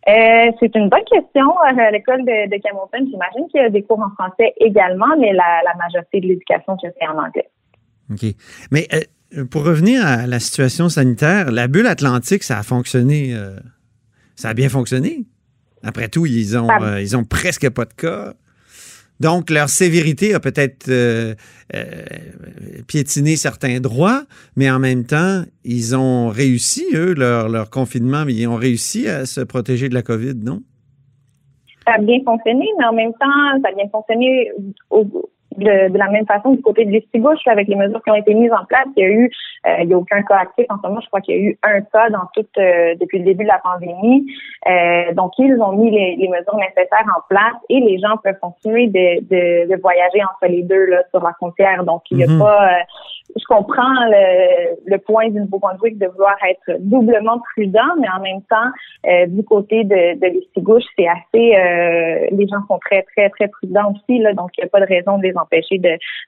Euh, 0.08 0.50
c'est 0.58 0.74
une 0.74 0.88
bonne 0.88 1.04
question. 1.10 1.46
Euh, 1.50 1.80
à 1.80 1.90
l'école 1.90 2.24
de, 2.24 2.48
de 2.48 2.60
Hamilton, 2.70 3.06
j'imagine 3.10 3.48
qu'il 3.50 3.60
y 3.60 3.64
a 3.64 3.68
des 3.68 3.82
cours 3.82 4.00
en 4.00 4.10
français 4.10 4.54
également, 4.58 5.16
mais 5.18 5.32
la, 5.32 5.60
la 5.64 5.74
majorité 5.76 6.20
de 6.20 6.28
l'éducation 6.28 6.78
se 6.78 6.86
fait 6.86 7.06
en 7.06 7.18
anglais. 7.18 7.48
OK. 8.10 8.34
Mais 8.72 8.86
euh, 8.94 9.44
pour 9.44 9.64
revenir 9.64 10.06
à 10.06 10.26
la 10.26 10.40
situation 10.40 10.88
sanitaire, 10.88 11.50
la 11.50 11.68
bulle 11.68 11.86
atlantique, 11.86 12.42
ça 12.42 12.58
a 12.58 12.62
fonctionné 12.62 13.34
euh, 13.34 13.56
ça 14.38 14.50
a 14.50 14.54
bien 14.54 14.68
fonctionné. 14.68 15.24
Après 15.82 16.08
tout, 16.08 16.24
ils 16.24 16.56
ont, 16.56 16.70
euh, 16.70 17.02
ils 17.02 17.16
ont 17.16 17.24
presque 17.24 17.68
pas 17.70 17.84
de 17.84 17.92
cas. 17.92 18.34
Donc, 19.18 19.50
leur 19.50 19.68
sévérité 19.68 20.32
a 20.32 20.38
peut-être 20.38 20.88
euh, 20.88 21.34
euh, 21.74 22.04
piétiné 22.86 23.34
certains 23.34 23.80
droits, 23.80 24.22
mais 24.54 24.70
en 24.70 24.78
même 24.78 25.04
temps, 25.04 25.42
ils 25.64 25.96
ont 25.96 26.28
réussi, 26.28 26.86
eux, 26.94 27.14
leur, 27.14 27.48
leur 27.48 27.68
confinement, 27.68 28.24
mais 28.24 28.34
ils 28.34 28.46
ont 28.46 28.54
réussi 28.54 29.08
à 29.08 29.26
se 29.26 29.40
protéger 29.40 29.88
de 29.88 29.94
la 29.94 30.02
COVID, 30.02 30.36
non? 30.36 30.62
Ça 31.84 31.94
a 31.94 31.98
bien 31.98 32.18
fonctionné, 32.24 32.66
mais 32.78 32.84
en 32.84 32.92
même 32.92 33.12
temps, 33.14 33.60
ça 33.60 33.70
a 33.70 33.74
bien 33.74 33.88
fonctionné 33.90 34.52
au, 34.90 35.04
de, 35.58 35.92
de, 35.92 35.98
la 35.98 36.08
même 36.08 36.26
façon 36.26 36.52
du 36.52 36.62
côté 36.62 36.84
de 36.84 36.90
l'Estigouche, 36.90 37.46
avec 37.46 37.68
les 37.68 37.76
mesures 37.76 38.02
qui 38.02 38.10
ont 38.10 38.14
été 38.14 38.34
mises 38.34 38.52
en 38.52 38.64
place, 38.64 38.86
il 38.96 39.02
y 39.02 39.06
a 39.06 39.08
eu, 39.08 39.30
euh, 39.66 39.76
il 39.82 39.88
y 39.90 39.94
a 39.94 39.98
aucun 39.98 40.22
cas 40.22 40.38
actif 40.38 40.66
en 40.68 40.76
ce 40.76 40.86
moment. 40.86 41.00
Je 41.00 41.06
crois 41.08 41.20
qu'il 41.20 41.36
y 41.36 41.38
a 41.38 41.42
eu 41.42 41.58
un 41.62 41.80
cas 41.82 42.10
dans 42.10 42.26
toute 42.34 42.56
euh, 42.58 42.94
depuis 43.00 43.18
le 43.18 43.24
début 43.24 43.44
de 43.44 43.48
la 43.48 43.58
pandémie. 43.58 44.26
Euh, 44.68 45.12
donc 45.14 45.32
ils 45.38 45.60
ont 45.60 45.72
mis 45.72 45.90
les, 45.90 46.16
les, 46.16 46.28
mesures 46.28 46.56
nécessaires 46.56 47.06
en 47.16 47.20
place 47.28 47.56
et 47.68 47.80
les 47.80 47.98
gens 47.98 48.16
peuvent 48.22 48.38
continuer 48.40 48.86
de, 48.86 49.20
de, 49.22 49.70
de 49.70 49.80
voyager 49.80 50.22
entre 50.22 50.52
les 50.52 50.62
deux 50.62 50.86
là, 50.86 51.02
sur 51.10 51.22
la 51.22 51.32
frontière. 51.34 51.84
Donc 51.84 52.02
il 52.10 52.18
n'y 52.18 52.24
a 52.24 52.26
mm-hmm. 52.26 52.38
pas, 52.38 52.70
je 53.36 53.44
comprends 53.46 53.94
le, 54.06 54.76
le 54.86 54.98
point 54.98 55.28
du 55.28 55.40
Nouveau-Brunswick 55.40 55.98
de 55.98 56.06
vouloir 56.06 56.36
être 56.48 56.80
doublement 56.80 57.40
prudent, 57.54 57.96
mais 58.00 58.08
en 58.08 58.20
même 58.20 58.42
temps 58.42 59.26
du 59.28 59.44
côté 59.44 59.84
de, 59.84 60.18
de 60.18 60.26
l'Estigouche, 60.34 60.84
c'est 60.98 61.06
assez, 61.06 62.30
les 62.32 62.48
gens 62.48 62.60
sont 62.66 62.78
très 62.78 63.02
très 63.14 63.28
très 63.30 63.48
prudents 63.48 63.92
aussi 63.92 64.18
là, 64.18 64.32
donc 64.34 64.50
il 64.56 64.62
n'y 64.62 64.66
a 64.66 64.70
pas 64.70 64.80
de 64.80 64.86
raison 64.86 65.18
de 65.18 65.22
les 65.22 65.36
empêcher 65.36 65.80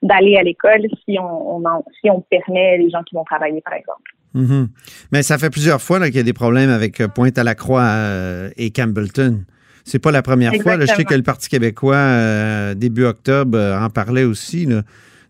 d'aller 0.02 0.36
à 0.36 0.42
l'école 0.42 0.86
si 1.04 1.18
on, 1.18 1.62
si 2.00 2.10
on 2.10 2.20
permet 2.20 2.78
les 2.78 2.90
gens 2.90 3.02
qui 3.02 3.14
vont 3.14 3.24
travailler, 3.24 3.60
par 3.60 3.74
exemple. 3.74 4.14
Mm-hmm. 4.34 4.68
Mais 5.12 5.22
ça 5.22 5.38
fait 5.38 5.50
plusieurs 5.50 5.82
fois 5.82 6.00
qu'il 6.06 6.16
y 6.16 6.20
a 6.20 6.22
des 6.22 6.32
problèmes 6.32 6.70
avec 6.70 7.00
euh, 7.00 7.08
Pointe-à-la-Croix 7.08 7.82
euh, 7.82 8.50
et 8.56 8.70
Campbellton. 8.70 9.44
C'est 9.84 9.98
pas 9.98 10.12
la 10.12 10.22
première 10.22 10.54
fois. 10.62 10.78
je 10.78 10.86
sais 10.86 11.04
que 11.04 11.14
le 11.14 11.22
Parti 11.22 11.48
québécois, 11.48 11.96
euh, 11.96 12.74
début 12.74 13.04
octobre, 13.04 13.58
en 13.58 13.88
parlait 13.88 14.24
aussi. 14.24 14.68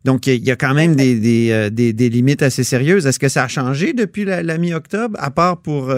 Donc, 0.05 0.27
il 0.27 0.45
y, 0.47 0.51
a 0.51 0.57
quand 0.57 0.75
même 0.75 0.97
des, 0.97 1.71
des, 1.71 2.09
limites 2.09 2.43
assez 2.43 2.65
sérieuses. 2.65 3.07
Est-ce 3.07 3.19
que 3.19 3.29
ça 3.29 3.45
a 3.45 3.49
changé 3.49 3.93
depuis 3.93 4.25
la, 4.25 4.43
la 4.43 4.57
mi-octobre, 4.57 5.17
à 5.21 5.31
part 5.31 5.61
pour 5.61 5.93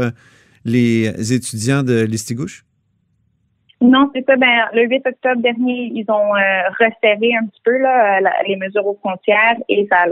les 0.64 1.32
étudiants 1.32 1.82
de 1.82 2.00
l'Estigouche? 2.04 2.64
Non, 3.82 4.10
c'est 4.14 4.24
ça. 4.24 4.36
Ben, 4.36 4.68
le 4.74 4.86
8 4.86 5.06
octobre 5.06 5.42
dernier, 5.42 5.90
ils 5.92 6.08
ont 6.08 6.36
euh, 6.36 6.68
resserré 6.78 7.34
un 7.34 7.46
petit 7.46 7.60
peu 7.64 7.76
là, 7.78 8.20
les 8.46 8.56
mesures 8.56 8.86
aux 8.86 8.94
frontières 8.94 9.56
et 9.68 9.88
ça 9.90 10.04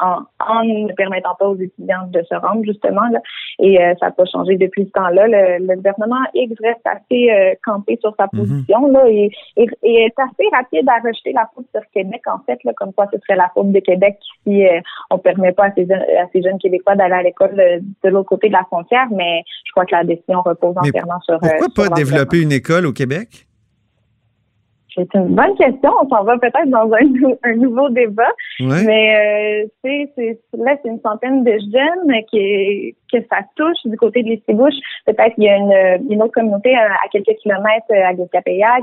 en, 0.00 0.22
en, 0.40 0.64
ne 0.64 0.92
permettant 0.94 1.34
pas 1.38 1.48
aux 1.48 1.56
étudiants 1.56 2.06
de 2.08 2.22
se 2.22 2.34
rendre 2.34 2.64
justement 2.64 3.06
là. 3.10 3.20
Et 3.60 3.80
euh, 3.80 3.94
ça 4.00 4.06
n'a 4.06 4.12
pas 4.12 4.24
changé 4.24 4.56
depuis 4.56 4.84
ce 4.86 4.90
temps-là. 4.90 5.26
Le, 5.28 5.76
gouvernement 5.76 6.24
X 6.34 6.54
reste 6.62 6.84
assez 6.84 7.30
euh, 7.30 7.54
campé 7.64 7.98
sur 8.00 8.14
sa 8.16 8.24
mhm. 8.32 8.40
position 8.40 8.86
là 8.88 9.08
et, 9.08 9.30
et, 9.56 9.68
est 9.82 10.18
assez 10.18 10.48
rapide 10.52 10.88
à 10.88 11.06
rejeter 11.06 11.32
la 11.32 11.48
faute 11.54 11.66
sur 11.72 11.82
Québec 11.92 12.22
en 12.26 12.38
fait 12.44 12.58
là, 12.64 12.72
comme 12.76 12.92
quoi 12.92 13.06
ce 13.12 13.18
serait 13.20 13.36
la 13.36 13.50
faute 13.54 13.70
de 13.70 13.80
Québec 13.80 14.18
si 14.46 14.66
euh, 14.66 14.80
on 15.10 15.18
permet 15.18 15.52
pas 15.52 15.66
à 15.66 15.72
ces, 15.74 15.90
à 15.92 16.26
ces 16.32 16.42
jeunes 16.42 16.58
Québécois 16.58 16.96
d'aller 16.96 17.14
à 17.14 17.22
l'école 17.22 17.54
de 17.56 18.08
l'autre 18.08 18.28
côté 18.28 18.48
de 18.48 18.54
la 18.54 18.64
frontière. 18.64 19.06
Mais 19.12 19.42
je 19.64 19.72
crois 19.72 19.84
que 19.84 19.94
la 19.94 20.04
décision 20.04 20.42
repose 20.42 20.76
entièrement 20.76 21.20
sur. 21.20 21.38
Pourquoi 21.38 21.88
pas 21.88 21.94
développer 21.94 22.42
une 22.42 22.52
école 22.52 22.86
au 22.86 22.92
Québec? 22.92 23.46
C'est 24.94 25.12
une 25.14 25.34
bonne 25.34 25.56
question. 25.56 25.90
On 26.02 26.08
s'en 26.08 26.22
va 26.22 26.38
peut-être 26.38 26.68
dans 26.68 26.90
un, 26.92 27.28
un, 27.42 27.56
nouveau 27.56 27.88
débat. 27.90 28.30
Mais 28.60 29.64
euh, 29.64 29.68
c'est 29.82 30.38
là, 30.56 30.76
c'est 30.82 30.88
une 30.88 31.00
centaine 31.00 31.42
de 31.42 31.50
jeunes 31.50 32.22
qui 32.30 32.94
que 33.12 33.18
ça 33.30 33.40
touche 33.56 33.78
du 33.84 33.96
côté 33.96 34.22
de 34.22 34.28
l'Estébouche. 34.28 34.74
Peut-être 35.06 35.34
qu'il 35.34 35.44
y 35.44 35.48
a 35.48 35.56
une, 35.56 36.10
une, 36.10 36.22
autre 36.22 36.32
communauté 36.32 36.74
à, 36.76 36.96
quelques 37.12 37.36
kilomètres 37.42 37.86
euh, 37.92 38.06
à 38.06 38.14
Guescapéac. 38.14 38.82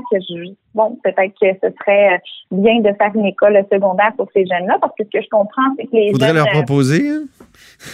Bon, 0.74 0.98
peut-être 1.02 1.34
que 1.40 1.48
ce 1.62 1.74
serait 1.78 2.20
bien 2.50 2.80
de 2.80 2.92
faire 2.94 3.10
une 3.14 3.26
école 3.26 3.62
secondaire 3.70 4.12
pour 4.16 4.28
ces 4.32 4.46
jeunes-là, 4.46 4.78
parce 4.80 4.94
que 4.98 5.04
ce 5.04 5.10
que 5.10 5.22
je 5.22 5.28
comprends, 5.30 5.74
c'est 5.78 5.86
que 5.86 5.96
les 5.96 6.12
Faudrait 6.12 6.32
leur 6.32 6.48
proposer, 6.48 7.08
hein? 7.08 7.24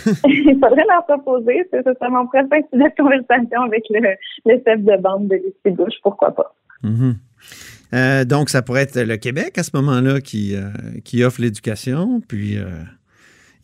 Il 0.24 0.58
faudrait 0.60 0.84
leur 0.88 1.04
proposer. 1.06 1.68
C'est 1.72 2.08
mon 2.08 2.26
prochain 2.26 2.46
sujet 2.72 2.88
de 2.88 3.02
conversation 3.02 3.62
avec 3.62 3.84
le, 3.90 4.00
le 4.46 4.62
chef 4.64 4.80
de 4.80 4.96
bande 4.96 5.28
de 5.28 5.36
l'Ici 5.36 5.76
Gauche. 5.76 5.94
Pourquoi 6.02 6.30
pas? 6.32 6.54
Mhm. 6.82 7.16
Euh, 7.94 8.24
donc, 8.24 8.50
ça 8.50 8.62
pourrait 8.62 8.82
être 8.82 9.00
le 9.00 9.16
Québec 9.16 9.56
à 9.58 9.62
ce 9.62 9.70
moment-là 9.74 10.20
qui, 10.20 10.54
euh, 10.54 10.68
qui 11.04 11.24
offre 11.24 11.40
l'éducation, 11.40 12.20
puis 12.26 12.58
euh, 12.58 12.68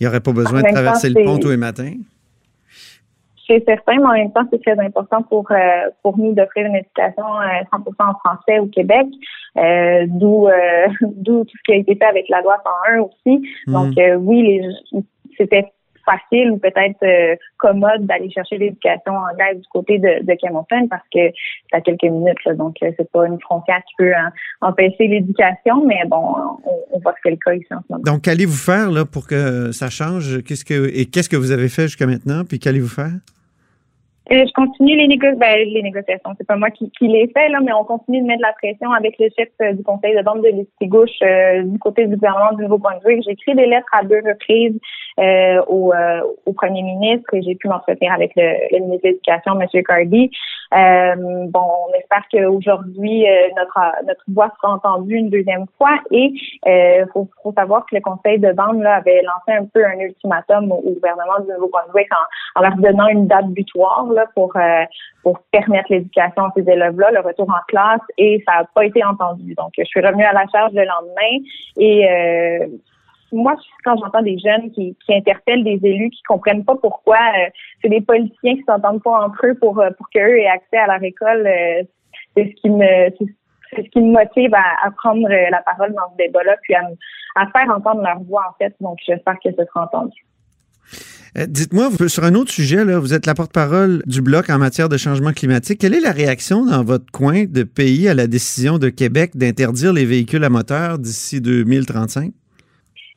il 0.00 0.04
n'y 0.04 0.06
aurait 0.06 0.20
pas 0.20 0.32
besoin 0.32 0.62
de 0.62 0.66
temps, 0.66 0.72
traverser 0.72 1.10
le 1.10 1.24
pont 1.24 1.38
tous 1.38 1.50
les 1.50 1.56
matins. 1.56 1.94
C'est 3.46 3.62
certain, 3.66 3.96
mais 3.96 4.06
en 4.06 4.12
même 4.12 4.32
temps, 4.32 4.46
c'est 4.50 4.62
très 4.62 4.78
important 4.78 5.22
pour 5.22 5.46
pour 6.02 6.18
nous 6.18 6.32
d'offrir 6.32 6.64
une 6.66 6.76
éducation 6.76 7.24
euh, 7.42 7.76
100% 7.76 7.92
en 7.98 8.14
français 8.18 8.58
au 8.58 8.66
Québec, 8.66 9.06
d'où 10.08 10.48
d'où 11.02 11.44
tout 11.44 11.56
ce 11.58 11.62
qui 11.64 11.72
a 11.72 11.76
été 11.76 11.94
fait 11.94 12.06
avec 12.06 12.28
la 12.30 12.40
loi 12.40 12.56
101 12.88 13.00
aussi. 13.00 13.46
Donc 13.66 13.98
euh, 13.98 14.14
oui, 14.14 14.62
c'était 15.37 15.66
facile 16.05 16.51
ou 16.53 16.59
peut-être 16.59 17.03
euh, 17.03 17.37
commode 17.59 18.07
d'aller 18.07 18.31
chercher 18.31 18.59
l'éducation 18.59 19.12
anglaise 19.12 19.61
du 19.61 19.69
côté 19.69 19.99
de, 19.99 20.25
de 20.25 20.88
parce 20.88 21.03
que 21.12 21.31
c'est 21.71 21.77
à 21.77 21.81
quelques 21.81 22.03
minutes, 22.03 22.45
là, 22.45 22.55
donc 22.55 22.77
euh, 22.83 22.90
c'est 22.97 23.11
pas 23.11 23.27
une 23.27 23.40
frontière 23.40 23.83
qui 23.88 23.95
peut 23.99 24.14
hein, 24.14 24.31
empêcher 24.61 25.09
l'éducation, 25.09 25.85
mais 25.85 26.03
bon, 26.07 26.35
on, 26.64 26.97
on 26.97 26.99
voit 27.01 27.12
que 27.12 27.21
c'est 27.23 27.31
le 27.31 27.37
cas 27.37 27.55
ici 27.55 27.67
en 27.73 27.81
ce 27.81 27.93
moment. 27.93 28.03
Donc, 28.05 28.23
qu'allez-vous 28.23 28.53
faire 28.53 28.90
là, 28.90 29.05
pour 29.05 29.27
que 29.27 29.73
ça 29.73 29.90
change? 29.90 30.43
Qu'est-ce 30.43 30.64
que, 30.64 30.90
et 30.95 31.07
qu'est-ce 31.07 31.29
que 31.29 31.37
vous 31.37 31.53
avez 31.53 31.69
fait 31.69 31.83
jusqu'à 31.83 32.07
maintenant? 32.07 32.45
Puis 32.49 32.59
qu'allez-vous 32.59 32.88
faire? 32.88 33.12
Euh, 34.33 34.43
je 34.47 34.53
continue 34.55 34.97
les, 34.97 35.07
négo 35.07 35.27
ben, 35.37 35.69
les 35.69 35.83
négociations. 35.83 36.31
C'est 36.38 36.47
pas 36.47 36.57
moi 36.57 36.71
qui, 36.71 36.90
qui 36.93 37.09
les 37.09 37.31
fais, 37.37 37.51
là, 37.51 37.61
mais 37.62 37.73
on 37.75 37.85
continue 37.85 38.23
de 38.23 38.27
mettre 38.27 38.38
de 38.38 38.47
la 38.47 38.55
pression 38.55 38.90
avec 38.93 39.17
le 39.19 39.29
chef 39.37 39.49
euh, 39.61 39.75
du 39.75 39.83
conseil 39.83 40.17
de 40.17 40.23
vente 40.23 40.40
de 40.40 40.49
l'Estie-Gauche 40.49 41.11
euh, 41.23 41.62
du 41.62 41.79
côté 41.79 42.07
du 42.07 42.14
gouvernement 42.14 42.53
du 42.57 42.62
Nouveau-Brunswick. 42.62 43.23
J'ai 43.23 43.33
écrit 43.33 43.55
des 43.55 43.67
lettres 43.67 43.88
à 43.93 44.03
deux 44.03 44.23
reprises 44.25 44.81
euh, 45.20 45.62
au, 45.68 45.92
euh, 45.92 46.20
au 46.46 46.53
premier 46.53 46.83
ministre 46.83 47.33
et 47.35 47.42
j'ai 47.42 47.55
pu 47.55 47.68
m'entretenir 47.68 48.12
avec 48.12 48.33
le, 48.37 48.77
le 48.77 48.81
ministre 48.81 49.05
de 49.05 49.09
l'Éducation, 49.11 49.61
M. 49.61 49.83
Cardi. 49.85 50.31
Euh, 50.74 51.14
bon, 51.48 51.61
on 51.88 51.92
espère 51.98 52.24
qu'aujourd'hui, 52.33 53.29
euh, 53.29 53.48
notre, 53.57 54.05
notre 54.07 54.24
voix 54.29 54.50
sera 54.61 54.74
entendue 54.74 55.14
une 55.16 55.31
deuxième 55.31 55.66
fois 55.79 55.98
et 56.11 56.33
il 56.66 57.07
faut, 57.12 57.29
faut 57.42 57.53
savoir 57.53 57.87
que 57.87 57.94
le 57.94 58.00
conseil 58.00 58.38
de 58.38 58.48
vente 58.48 58.81
là, 58.81 58.96
avait 58.96 59.22
lancé 59.22 59.59
un 59.59 59.66
peu 59.66 59.85
un 59.85 59.98
ultimatum 59.98 60.72
au, 60.72 60.81
gouvernement 60.81 61.40
du 61.40 61.53
Nouveau-Brunswick 61.53 62.09
en, 62.57 62.62
leur 62.62 62.77
donnant 62.77 63.09
une 63.09 63.27
date 63.27 63.48
butoir 63.48 64.07
là, 64.12 64.27
pour, 64.35 64.57
euh, 64.57 64.85
pour 65.22 65.38
permettre 65.50 65.90
l'éducation 65.90 66.44
à 66.44 66.53
ces 66.57 66.68
élèves-là, 66.68 67.11
le 67.12 67.20
retour 67.20 67.48
en 67.48 67.62
classe, 67.68 68.00
et 68.18 68.42
ça 68.46 68.61
n'a 68.61 68.64
pas 68.74 68.85
été 68.85 69.05
entendu. 69.05 69.55
Donc, 69.55 69.72
je 69.77 69.85
suis 69.85 70.00
revenue 70.00 70.24
à 70.24 70.33
la 70.33 70.46
charge 70.53 70.72
le 70.72 70.85
lendemain 70.85 71.44
et 71.79 72.09
euh, 72.09 72.66
moi, 73.35 73.57
quand 73.85 73.97
j'entends 73.99 74.23
des 74.23 74.38
jeunes 74.38 74.70
qui, 74.70 74.97
interpellent 75.09 75.64
des 75.64 75.81
élus 75.83 76.11
qui 76.11 76.23
comprennent 76.23 76.64
pas 76.64 76.77
pourquoi 76.77 77.18
euh, 77.18 77.51
c'est 77.83 77.88
des 77.88 78.01
politiciens 78.01 78.55
qui 78.55 78.62
s'entendent 78.66 79.03
pas 79.03 79.25
entre 79.25 79.47
eux 79.47 79.55
pour, 79.55 79.79
euh, 79.81 79.90
pour 79.97 80.09
qu'eux 80.11 80.38
aient 80.38 80.47
accès 80.47 80.79
à 80.79 80.87
leur 80.87 81.03
école, 81.03 81.47
euh, 81.47 81.83
c'est 82.37 82.51
ce 82.51 82.61
qui 82.61 82.70
me 82.70 83.11
c'est 83.70 83.83
ce 83.83 83.90
qui 83.90 84.01
me 84.01 84.12
motive 84.12 84.55
à, 84.55 84.88
prendre 84.92 85.29
la 85.29 85.61
parole 85.62 85.92
dans 85.94 86.12
ce 86.12 86.16
débat-là, 86.25 86.55
puis 86.62 86.75
à, 86.75 87.47
faire 87.49 87.75
entendre 87.75 88.03
leur 88.03 88.20
voix, 88.20 88.44
en 88.49 88.55
fait. 88.57 88.73
Donc, 88.81 88.99
j'espère 89.05 89.35
que 89.42 89.51
ce 89.51 89.64
sera 89.64 89.87
entendu. 89.87 90.25
Dites-moi, 91.49 91.88
sur 92.07 92.23
un 92.23 92.37
autre 92.37 92.53
sujet, 92.53 92.85
là, 92.85 93.01
vous 93.01 93.14
êtes 93.14 93.27
la 93.27 93.35
porte-parole 93.35 94.05
du 94.07 94.23
Bloc 94.23 94.49
en 94.49 94.59
matière 94.59 94.88
de 94.88 94.97
changement 94.97 95.33
climatique. 95.33 95.81
Quelle 95.81 95.94
est 95.94 96.01
la 96.01 96.12
réaction 96.12 96.64
dans 96.64 96.85
votre 96.85 97.11
coin 97.11 97.47
de 97.47 97.64
pays 97.64 98.07
à 98.09 98.14
la 98.14 98.29
décision 98.29 98.79
de 98.79 98.90
Québec 98.90 99.33
d'interdire 99.37 99.92
les 99.92 100.05
véhicules 100.05 100.44
à 100.44 100.51
moteur 100.51 101.01
d'ici 101.01 101.40
2035? 101.40 102.33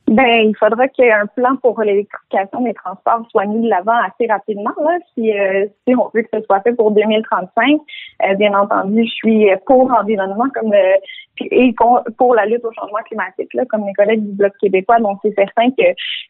Ben, 0.08 0.48
il 0.48 0.56
faudra 0.56 0.88
qu'il 0.88 1.04
plan 1.36 1.56
pour 1.56 1.80
l'électrification 1.82 2.62
des 2.62 2.72
transports 2.72 3.26
soit 3.30 3.44
mis 3.44 3.62
de 3.62 3.68
l'avant 3.68 3.98
assez 4.06 4.26
rapidement, 4.26 4.72
là, 4.80 4.98
si, 5.14 5.38
euh, 5.38 5.66
si 5.86 5.94
on 5.94 6.10
veut 6.14 6.22
que 6.22 6.28
ce 6.32 6.40
soit 6.42 6.60
fait 6.60 6.72
pour 6.72 6.92
2035. 6.92 7.78
Euh, 8.24 8.34
bien 8.34 8.54
entendu, 8.54 9.04
je 9.04 9.10
suis 9.10 9.46
pour 9.66 9.88
l'environnement 9.88 10.46
comme 10.54 10.72
euh, 10.72 10.94
puis- 11.02 11.27
et 11.40 11.74
pour 12.16 12.34
la 12.34 12.46
lutte 12.46 12.64
au 12.64 12.72
changement 12.72 13.02
climatique, 13.06 13.52
là, 13.54 13.64
comme 13.66 13.84
mes 13.84 13.92
collègues 13.92 14.24
du 14.24 14.32
Bloc 14.32 14.52
québécois. 14.60 14.98
Donc, 14.98 15.18
c'est 15.22 15.34
certain 15.34 15.70
que 15.70 15.84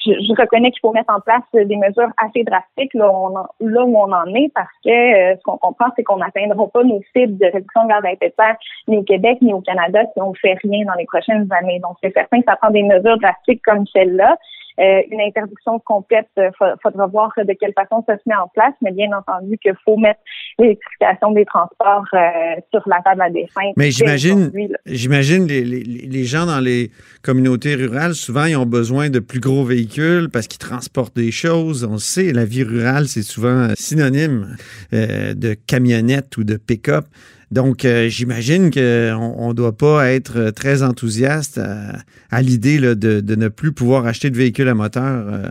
je, 0.05 0.41
reconnais 0.41 0.71
qu'il 0.71 0.81
faut 0.81 0.93
mettre 0.93 1.13
en 1.13 1.21
place 1.21 1.43
des 1.53 1.77
mesures 1.77 2.11
assez 2.17 2.45
drastiques 2.45 2.95
là 2.95 3.11
où 3.11 3.97
on 3.97 4.13
en 4.13 4.35
est, 4.35 4.53
parce 4.55 4.69
que 4.85 4.91
euh, 4.91 5.37
ce 5.37 5.43
qu'on 5.43 5.59
comprend, 5.59 5.87
c'est 5.97 6.05
qu'on 6.05 6.19
n'atteindra 6.19 6.67
pas 6.69 6.85
nos 6.85 7.01
cibles 7.15 7.39
de 7.39 7.47
réduction 7.47 7.85
de 7.85 7.89
gaz 7.89 8.05
à 8.05 8.13
effet 8.13 8.29
de 8.29 8.35
serre 8.39 8.57
ni 8.87 8.99
au 8.99 9.03
Québec 9.03 9.39
ni 9.41 9.53
au 9.53 9.61
Canada 9.61 10.01
si 10.13 10.21
on 10.21 10.31
ne 10.31 10.37
fait 10.37 10.57
rien 10.63 10.85
dans 10.87 10.95
les 10.95 11.07
prochaines 11.07 11.49
années. 11.53 11.81
Donc, 11.81 11.97
c'est 12.03 12.13
certain 12.13 12.41
que 12.41 12.47
ça 12.49 12.57
prend 12.57 12.71
des 12.71 12.83
mesures 12.83 13.19
drastiques 13.19 13.63
comme 13.65 13.87
celle-là. 13.87 14.37
Euh, 14.79 15.03
une 15.11 15.21
interdiction 15.21 15.81
complète, 15.81 16.29
il 16.37 16.51
faudra 16.83 17.07
voir 17.07 17.33
de 17.37 17.53
quelle 17.59 17.73
façon 17.73 18.05
ça 18.07 18.17
se 18.17 18.23
met 18.27 18.37
en 18.37 18.49
place, 18.49 18.75
mais 18.81 18.93
bien 18.93 19.09
entendu 19.13 19.59
qu'il 19.59 19.75
faut 19.85 19.97
mettre 19.97 20.21
l'électrification 20.59 21.33
des 21.33 21.45
transports 21.45 22.07
euh, 22.15 22.61
sur 22.73 22.83
la 22.87 23.01
table 23.03 23.23
à 23.23 23.31
des 23.31 23.47
fins. 23.53 23.73
Mais 23.77 23.91
j'imagine, 23.91 24.53
j'imagine 24.87 25.47
les, 25.47 25.65
les, 25.65 25.83
les 25.83 26.25
gens 26.25 26.47
dans 26.47 26.61
les 26.61 26.91
communautés 27.23 27.75
rurales, 27.75 28.15
souvent, 28.15 28.45
ils 28.45 28.57
ont 28.57 28.67
besoin 28.67 29.11
de 29.11 29.19
plus 29.19 29.41
gros 29.41 29.65
véhicules 29.65 30.29
parce 30.33 30.47
qu'ils 30.47 30.59
transportent 30.59 31.17
des 31.17 31.33
choses. 31.33 31.85
On 31.85 31.95
le 31.95 31.99
sait, 31.99 32.33
la 32.33 32.45
vie 32.45 32.63
rurale, 32.63 33.07
c'est 33.07 33.23
souvent 33.23 33.69
synonyme 33.75 34.57
euh, 34.93 35.35
de 35.35 35.55
camionnette 35.55 36.37
ou 36.37 36.45
de 36.45 36.57
pick-up. 36.57 37.07
Donc, 37.51 37.85
euh, 37.85 38.09
j'imagine 38.09 38.71
qu'on 38.71 39.49
ne 39.49 39.55
doit 39.55 39.77
pas 39.77 40.11
être 40.11 40.51
très 40.51 40.83
enthousiaste 40.83 41.59
à, 41.59 41.97
à 42.31 42.43
l'idée 42.43 42.79
de, 42.79 43.21
de 43.21 43.35
ne 43.35 43.49
plus 43.49 43.73
pouvoir 43.73 44.07
acheter 44.07 44.31
de 44.31 44.37
véhicules 44.37 44.69
à 44.69 44.75
moteur 44.75 45.03
euh, 45.29 45.49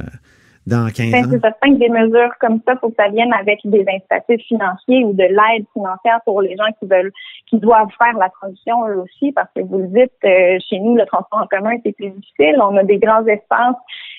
dans 0.67 0.91
15 0.93 1.11
Ben, 1.11 1.25
ans. 1.25 1.29
c'est 1.31 1.39
certain 1.39 1.73
que 1.73 1.79
des 1.79 1.89
mesures 1.89 2.31
comme 2.39 2.59
ça, 2.67 2.75
faut 2.79 2.89
que 2.89 2.95
ça 2.99 3.09
vienne 3.09 3.31
avec 3.33 3.59
des 3.63 3.85
incitatifs 3.87 4.45
financiers 4.47 5.03
ou 5.05 5.13
de 5.13 5.23
l'aide 5.23 5.65
financière 5.73 6.19
pour 6.25 6.41
les 6.41 6.55
gens 6.57 6.71
qui 6.79 6.87
veulent, 6.87 7.11
qui 7.49 7.57
doivent 7.57 7.89
faire 7.97 8.17
la 8.17 8.29
transition 8.29 8.87
eux 8.89 8.99
aussi, 8.99 9.31
parce 9.31 9.49
que 9.55 9.61
vous 9.61 9.79
le 9.79 9.87
dites, 9.87 10.11
euh, 10.25 10.57
chez 10.69 10.79
nous, 10.79 10.95
le 10.97 11.05
transport 11.05 11.39
en 11.41 11.47
commun, 11.47 11.77
c'est 11.83 11.93
plus 11.93 12.09
difficile. 12.09 12.57
On 12.61 12.75
a 12.75 12.83
des 12.83 12.97
grands 12.97 13.25
espaces 13.25 13.75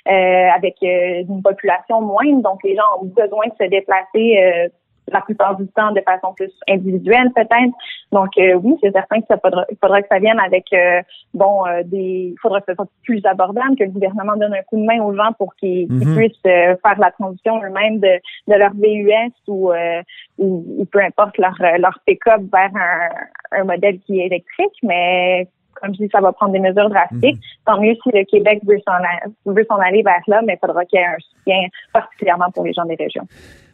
euh, 0.08 0.48
avec 0.56 0.76
euh, 0.82 1.22
une 1.28 1.42
population 1.42 2.00
moindre, 2.00 2.42
donc 2.42 2.60
les 2.64 2.74
gens 2.74 3.02
ont 3.02 3.04
besoin 3.04 3.44
de 3.46 3.64
se 3.64 3.68
déplacer 3.68 4.38
euh, 4.42 4.68
la 5.12 5.20
plupart 5.20 5.56
du 5.56 5.66
temps 5.68 5.92
de 5.92 6.00
façon 6.00 6.32
plus 6.34 6.52
individuelle 6.68 7.30
peut-être. 7.34 7.72
Donc 8.12 8.30
euh, 8.38 8.54
oui, 8.54 8.76
c'est 8.82 8.92
certain 8.92 9.20
que 9.20 9.26
ça 9.28 9.38
faudra, 9.38 9.64
faudra 9.80 10.02
que 10.02 10.08
ça 10.10 10.18
vienne 10.18 10.38
avec 10.40 10.64
euh, 10.72 11.02
bon 11.34 11.66
euh, 11.66 11.82
des 11.84 12.32
il 12.32 12.36
faudra 12.40 12.60
que 12.60 12.66
ce 12.68 12.74
soit 12.74 12.88
plus 13.04 13.24
abordable, 13.26 13.76
que 13.76 13.84
le 13.84 13.90
gouvernement 13.90 14.36
donne 14.36 14.54
un 14.54 14.62
coup 14.62 14.76
de 14.78 14.84
main 14.84 15.00
aux 15.02 15.14
gens 15.14 15.32
pour 15.38 15.54
qu'ils 15.56 15.86
Mhm. 15.90 16.16
puissent 16.16 16.32
euh, 16.46 16.76
faire 16.84 16.98
la 16.98 17.10
transition 17.10 17.62
eux-mêmes 17.62 17.98
de, 18.00 18.20
de 18.48 18.54
leur 18.54 18.72
VUS 18.74 19.32
ou, 19.48 19.72
euh, 19.72 20.02
ou, 20.38 20.64
ou 20.78 20.84
peu 20.86 21.00
importe 21.00 21.36
leur, 21.38 21.56
leur 21.78 21.98
pick-up 22.06 22.42
vers 22.52 22.70
un, 22.74 23.60
un 23.60 23.64
modèle 23.64 23.98
qui 24.00 24.20
est 24.20 24.26
électrique, 24.26 24.74
mais 24.82 25.48
comme 25.80 25.94
je 25.94 26.02
dis, 26.02 26.08
ça 26.10 26.20
va 26.20 26.32
prendre 26.32 26.52
des 26.52 26.58
mesures 26.58 26.88
drastiques. 26.90 27.40
Tant 27.64 27.80
mieux 27.80 27.94
si 28.02 28.10
le 28.12 28.24
Québec 28.24 28.60
veut 28.66 28.80
s'en 28.86 28.94
a- 28.94 29.28
veut 29.46 29.64
s'en 29.68 29.76
aller 29.76 30.02
vers 30.02 30.22
là, 30.26 30.40
mais 30.44 30.54
il 30.54 30.58
faudra 30.66 30.84
qu'il 30.84 30.98
y 30.98 31.02
ait 31.02 31.06
un 31.06 31.16
soutien 31.20 31.68
particulièrement 31.92 32.50
pour 32.50 32.64
les 32.64 32.72
gens 32.72 32.84
des 32.84 32.96
régions. 32.96 33.22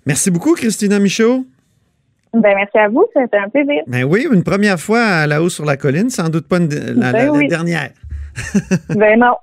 Merci 0.06 0.30
beaucoup, 0.30 0.54
Christina 0.54 0.98
Michaud. 0.98 1.46
Ben, 2.32 2.52
merci 2.56 2.76
à 2.78 2.88
vous, 2.88 3.04
c'était 3.14 3.36
un 3.36 3.48
plaisir. 3.48 3.82
Ben 3.86 4.04
oui, 4.04 4.26
une 4.30 4.42
première 4.42 4.78
fois 4.80 5.24
hausse 5.40 5.54
sur 5.54 5.64
la 5.64 5.76
colline, 5.76 6.10
sans 6.10 6.28
doute 6.28 6.48
pas 6.48 6.58
une- 6.58 6.68
la, 6.68 7.12
Ben 7.12 7.26
la 7.26 7.32
oui. 7.32 7.48
dernière. 7.48 7.90
Ben 8.88 9.16
non. 9.20 9.34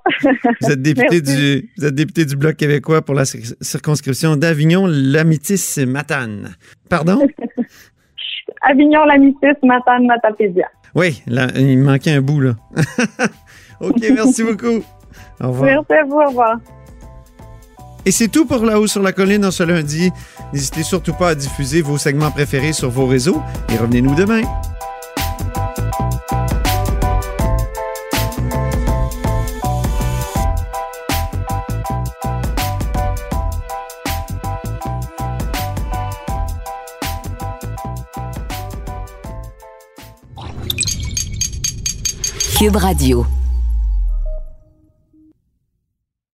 Vous 0.60 0.70
êtes 0.70 0.82
député 0.82 1.22
du, 1.22 1.70
vous 1.78 1.86
êtes 1.86 1.94
député 1.94 2.26
du 2.26 2.36
Bloc 2.36 2.56
québécois 2.56 3.00
pour 3.00 3.14
la 3.14 3.22
cir- 3.24 3.54
circonscription 3.62 4.36
d'Avignon, 4.36 4.86
Lamitis, 4.86 5.86
Matane. 5.86 6.50
Pardon? 6.90 7.26
Avignon, 8.60 9.04
Lamitis, 9.06 9.56
Matane, 9.62 10.06
Matapédia. 10.06 10.66
Oui, 10.94 11.22
là, 11.26 11.48
il 11.56 11.78
manquait 11.78 12.10
un 12.12 12.20
bout, 12.20 12.40
là. 12.40 12.54
OK, 13.80 13.96
merci 14.14 14.44
beaucoup. 14.44 14.84
Au 15.40 15.48
revoir. 15.48 15.64
Merci 15.70 15.92
à 15.94 16.04
vous, 16.04 16.16
au 16.20 16.28
revoir. 16.28 16.58
Et 18.04 18.10
c'est 18.10 18.28
tout 18.28 18.46
pour 18.46 18.64
La 18.64 18.80
Haut 18.80 18.86
sur 18.86 19.02
la 19.02 19.12
colline 19.12 19.44
en 19.44 19.50
ce 19.50 19.62
lundi. 19.62 20.10
N'hésitez 20.52 20.82
surtout 20.82 21.14
pas 21.14 21.30
à 21.30 21.34
diffuser 21.34 21.82
vos 21.82 21.98
segments 21.98 22.30
préférés 22.30 22.72
sur 22.72 22.90
vos 22.90 23.06
réseaux 23.06 23.42
et 23.72 23.76
revenez-nous 23.76 24.14
demain. 24.14 24.42
Cube 42.58 42.76
Radio. 42.76 43.26